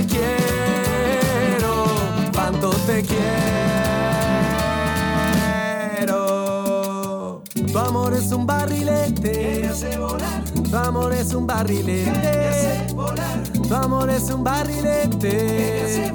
Te 0.00 0.06
quiero, 0.06 1.84
cuánto 2.32 2.70
te 2.86 3.02
quiero. 3.02 3.42
Tu 7.70 7.78
amor 7.78 8.14
es 8.14 8.32
un 8.32 8.46
barrilete, 8.46 9.70
tu 10.70 10.76
amor 10.76 11.12
es 11.12 11.34
un 11.34 11.46
barrilete, 11.46 12.86
tu 13.68 13.74
amor 13.74 14.08
es 14.10 14.30
un 14.30 14.42
barrilete. 14.42 16.12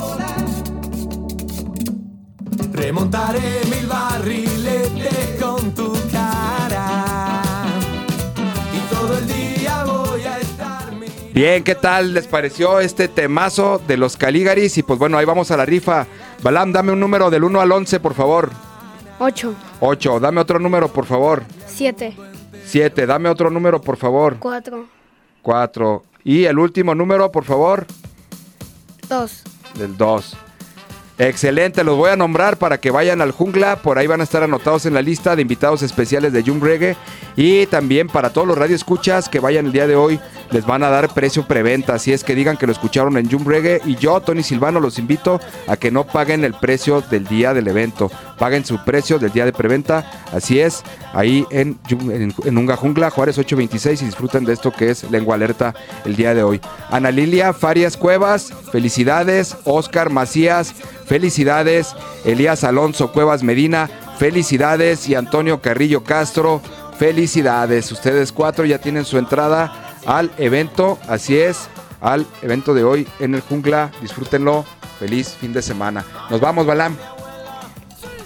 Remontaré 2.72 3.62
mil 3.70 3.88
barriletes 3.88 5.42
con 5.42 5.74
tu 5.74 5.94
cara 6.12 6.65
Bien, 11.36 11.66
¿qué 11.66 11.76
tal 11.76 12.14
les 12.14 12.28
pareció 12.28 12.80
este 12.80 13.10
temazo 13.10 13.82
de 13.86 13.98
los 13.98 14.16
Caligaris? 14.16 14.78
Y 14.78 14.84
pues 14.84 14.98
bueno, 14.98 15.18
ahí 15.18 15.26
vamos 15.26 15.52
a 15.52 15.58
la 15.58 15.66
rifa. 15.66 16.08
Balam, 16.42 16.72
dame 16.72 16.94
un 16.94 17.00
número 17.02 17.30
del 17.30 17.44
1 17.44 17.60
al 17.60 17.74
11, 17.74 18.00
por 18.00 18.14
favor. 18.14 18.52
8, 19.20 19.54
8, 19.82 20.22
dame 20.22 20.40
otro 20.40 20.60
número, 20.60 20.88
por 20.88 21.06
favor. 21.06 21.44
7, 21.68 22.16
7, 22.66 23.06
dame 23.06 23.28
otro 23.28 23.50
número, 23.50 23.82
por 23.82 23.98
favor. 23.98 24.38
4, 24.40 24.86
4. 25.42 26.04
Y 26.24 26.46
el 26.46 26.58
último 26.58 26.96
número, 26.96 27.30
por 27.30 27.44
favor, 27.44 27.86
2. 29.10 29.44
del 29.78 29.98
2. 29.98 30.38
Excelente, 31.18 31.86
los 31.86 31.96
voy 31.96 32.10
a 32.10 32.18
nombrar 32.18 32.58
para 32.58 32.78
que 32.78 32.92
vayan 32.92 33.22
al 33.22 33.32
jungla. 33.32 33.78
Por 33.78 33.98
ahí 33.98 34.06
van 34.06 34.20
a 34.20 34.26
estar 34.26 34.44
anotados 34.44 34.86
en 34.86 34.94
la 34.94 35.02
lista 35.02 35.36
de 35.36 35.44
invitados 35.44 35.82
especiales 35.82 36.34
de 36.34 36.44
Jung 36.44 36.62
Reggae. 36.62 36.98
Y 37.38 37.68
también 37.68 38.08
para 38.08 38.34
todos 38.34 38.46
los 38.46 38.58
radioescuchas 38.58 39.30
que 39.30 39.40
vayan 39.40 39.68
el 39.68 39.72
día 39.72 39.88
de 39.88 39.96
hoy, 39.96 40.20
les 40.52 40.66
van 40.66 40.84
a 40.84 40.90
dar 40.90 41.14
precio 41.14 41.46
preventa. 41.46 41.96
Así 41.96 42.14
es 42.14 42.24
que 42.24 42.36
digan 42.36 42.58
que 42.58 42.66
lo 42.66 42.72
escucharon 42.72 43.18
en 43.18 43.30
Jung 43.30 43.48
Reggae. 43.48 43.82
Y 43.86 43.96
yo, 43.96 44.20
Tony 44.22 44.44
Silvano, 44.44 44.80
los 44.80 45.00
invito 45.00 45.40
a 45.68 45.78
que 45.78 45.92
no 45.92 46.06
paguen 46.06 46.44
el 46.44 46.54
precio 46.54 47.02
del 47.02 47.26
día 47.26 47.54
del 47.54 47.68
evento. 47.68 48.12
Paguen 48.38 48.66
su 48.66 48.84
precio 48.84 49.20
del 49.20 49.32
día 49.32 49.46
de 49.46 49.54
preventa. 49.54 50.26
Así 50.34 50.60
es, 50.60 50.84
ahí 51.14 51.46
en, 51.52 51.80
en, 51.90 52.34
en 52.44 52.58
Unga 52.58 52.76
Jungla, 52.76 53.10
Juárez 53.10 53.38
826. 53.38 54.02
Y 54.02 54.06
disfruten 54.06 54.46
de 54.46 54.54
esto 54.54 54.72
que 54.72 54.92
es 54.92 55.10
Lengua 55.10 55.36
Alerta 55.36 55.74
el 56.06 56.16
día 56.16 56.34
de 56.34 56.44
hoy. 56.44 56.62
Ana 56.90 57.12
Lilia 57.12 57.54
Farias 57.54 57.98
Cuevas, 57.98 58.54
felicidades. 58.72 59.58
Oscar 59.66 60.10
Macías, 60.10 60.74
felicidades. 61.06 61.96
Elías 62.24 62.64
Alonso 62.64 63.12
Cuevas 63.12 63.44
Medina, 63.44 63.90
felicidades. 64.18 65.08
Y 65.10 65.16
Antonio 65.16 65.62
Carrillo 65.62 66.04
Castro, 66.04 66.62
felicidades. 66.98 67.92
Ustedes 67.92 68.32
cuatro 68.32 68.66
ya 68.66 68.80
tienen 68.80 69.06
su 69.06 69.18
entrada 69.18 69.85
al 70.06 70.32
evento. 70.38 70.98
Así 71.08 71.38
es, 71.38 71.68
al 72.02 72.26
evento 72.42 72.74
de 72.74 72.84
hoy 72.84 73.08
en 73.20 73.36
el 73.36 73.42
Jungla. 73.42 73.92
Disfrútenlo. 74.02 74.66
Feliz 75.00 75.36
fin 75.40 75.52
de 75.52 75.62
semana. 75.62 76.06
Nos 76.30 76.40
vamos, 76.40 76.66
Balam. 76.66 76.96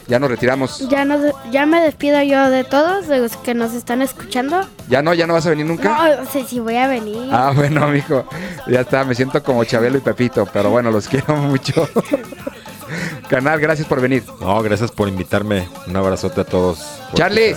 Ya 0.08 0.18
nos 0.18 0.30
retiramos. 0.32 0.88
Ya, 0.90 1.06
no, 1.06 1.18
ya 1.52 1.66
me 1.68 1.82
despido 1.82 2.22
yo 2.24 2.50
de 2.50 2.64
todos, 2.64 3.08
de 3.08 3.20
los 3.20 3.38
que 3.38 3.54
nos 3.54 3.74
están 3.74 4.02
escuchando. 4.02 4.62
¿Ya 4.88 5.04
no? 5.04 5.14
¿Ya 5.14 5.28
no 5.28 5.34
vas 5.34 5.46
a 5.46 5.52
venir 5.52 5.68
nunca? 5.68 6.18
No, 6.18 6.26
sé 6.26 6.46
si 6.46 6.60
voy 6.60 6.78
a 6.78 6.88
venir. 6.88 7.30
Ah, 7.32 7.52
bueno, 7.56 7.88
mijo. 7.90 8.26
Ya 8.68 8.82
está, 8.82 9.04
me 9.04 9.14
siento 9.14 9.44
como 9.44 9.64
Chabelo 9.66 10.00
y 10.00 10.02
Pepito, 10.02 10.48
pero 10.52 10.72
bueno, 10.72 10.90
los 10.90 11.08
quiero 11.08 11.36
mucho. 11.36 11.88
Canal, 13.30 13.60
gracias 13.60 13.88
por 13.88 14.02
venir. 14.02 14.24
No, 14.42 14.62
gracias 14.64 14.92
por 14.92 15.08
invitarme. 15.08 15.68
Un 15.86 15.96
abrazote 15.96 16.42
a 16.42 16.46
todos. 16.46 16.84
Charlie, 17.14 17.56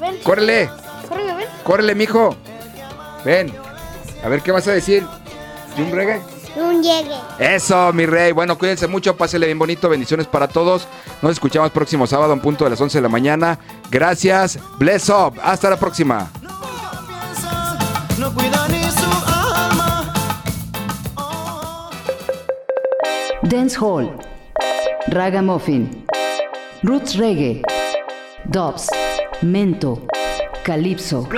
Ven, 0.00 0.16
córrele, 0.22 0.70
córrele, 1.08 1.34
ven. 1.34 1.46
córrele, 1.62 1.94
mijo. 1.94 2.36
Ven. 3.26 3.52
A 4.24 4.28
ver, 4.28 4.40
¿qué 4.40 4.52
vas 4.52 4.66
a 4.68 4.72
decir? 4.72 5.04
¿Un 5.76 5.90
reggae? 5.90 6.20
Un 6.56 6.80
llegue. 6.82 7.16
Eso, 7.40 7.92
mi 7.92 8.06
rey. 8.06 8.30
Bueno, 8.30 8.56
cuídense 8.56 8.86
mucho, 8.86 9.16
pásele 9.16 9.46
bien 9.46 9.58
bonito. 9.58 9.88
Bendiciones 9.88 10.28
para 10.28 10.46
todos. 10.46 10.86
Nos 11.20 11.32
escuchamos 11.32 11.72
próximo 11.72 12.06
sábado 12.06 12.32
en 12.32 12.40
punto 12.40 12.64
de 12.64 12.70
las 12.70 12.80
11 12.80 12.98
de 12.98 13.02
la 13.02 13.08
mañana. 13.08 13.58
Gracias. 13.90 14.58
Bless 14.78 15.08
up. 15.10 15.34
Hasta 15.42 15.68
la 15.68 15.76
próxima. 15.76 16.30
No 18.18 18.32
cuida 18.32 18.66
ni 18.68 18.84
su 18.84 19.10
alma. 19.26 20.14
Dance 23.42 23.76
Hall, 23.78 24.16
Ragamuffin, 25.08 26.06
Roots 26.82 27.16
Reggae, 27.16 27.62
Dobbs, 28.44 28.88
Mento, 29.42 30.06
Calypso, 30.64 31.28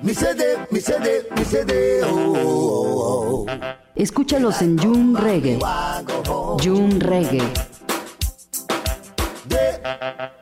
Mi 0.00 0.14
CD, 0.14 0.56
mi 0.70 0.80
CD, 0.80 1.26
mi 1.36 1.44
CD, 1.44 2.02
oh, 2.04 2.34
oh, 2.36 3.44
oh. 3.44 3.46
Escúchalos 3.96 4.62
en 4.62 4.78
June 4.78 5.18
Reggae. 5.18 5.58
June 6.62 6.98
Reggae. 7.00 7.42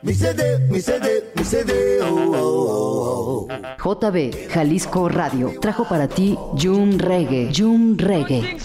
Mi 0.02 0.14
CD, 0.14 0.58
mi 0.70 0.80
CD, 0.80 1.32
mi 1.34 1.44
CD, 1.44 2.00
oh, 2.02 2.32
oh, 2.34 3.48
oh. 3.48 3.48
JB 3.76 4.48
Jalisco 4.50 5.08
Radio 5.08 5.52
trajo 5.60 5.84
para 5.84 6.08
ti 6.08 6.36
June 6.60 6.96
Reggae. 6.98 7.50
June 7.54 7.94
Reggae. 7.96 8.56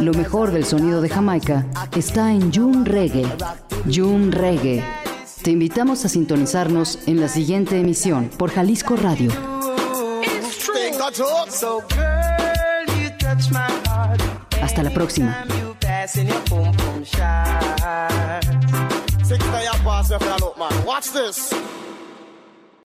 Lo 0.00 0.12
mejor 0.12 0.50
del 0.50 0.64
sonido 0.64 1.00
de 1.00 1.08
Jamaica 1.08 1.66
está 1.96 2.32
en 2.32 2.52
June 2.52 2.84
Reggae. 2.84 3.26
June 3.92 4.30
Reggae. 4.30 4.84
Te 5.42 5.50
invitamos 5.50 6.04
a 6.04 6.08
sintonizarnos 6.08 7.00
en 7.06 7.20
la 7.20 7.28
siguiente 7.28 7.78
emisión 7.78 8.30
por 8.38 8.50
Jalisco 8.50 8.96
Radio. 8.96 9.30
Hasta 14.64 14.82
la 14.82 14.90
próxima. 14.90 15.44
Watch 20.86 21.10
this. 21.12 21.50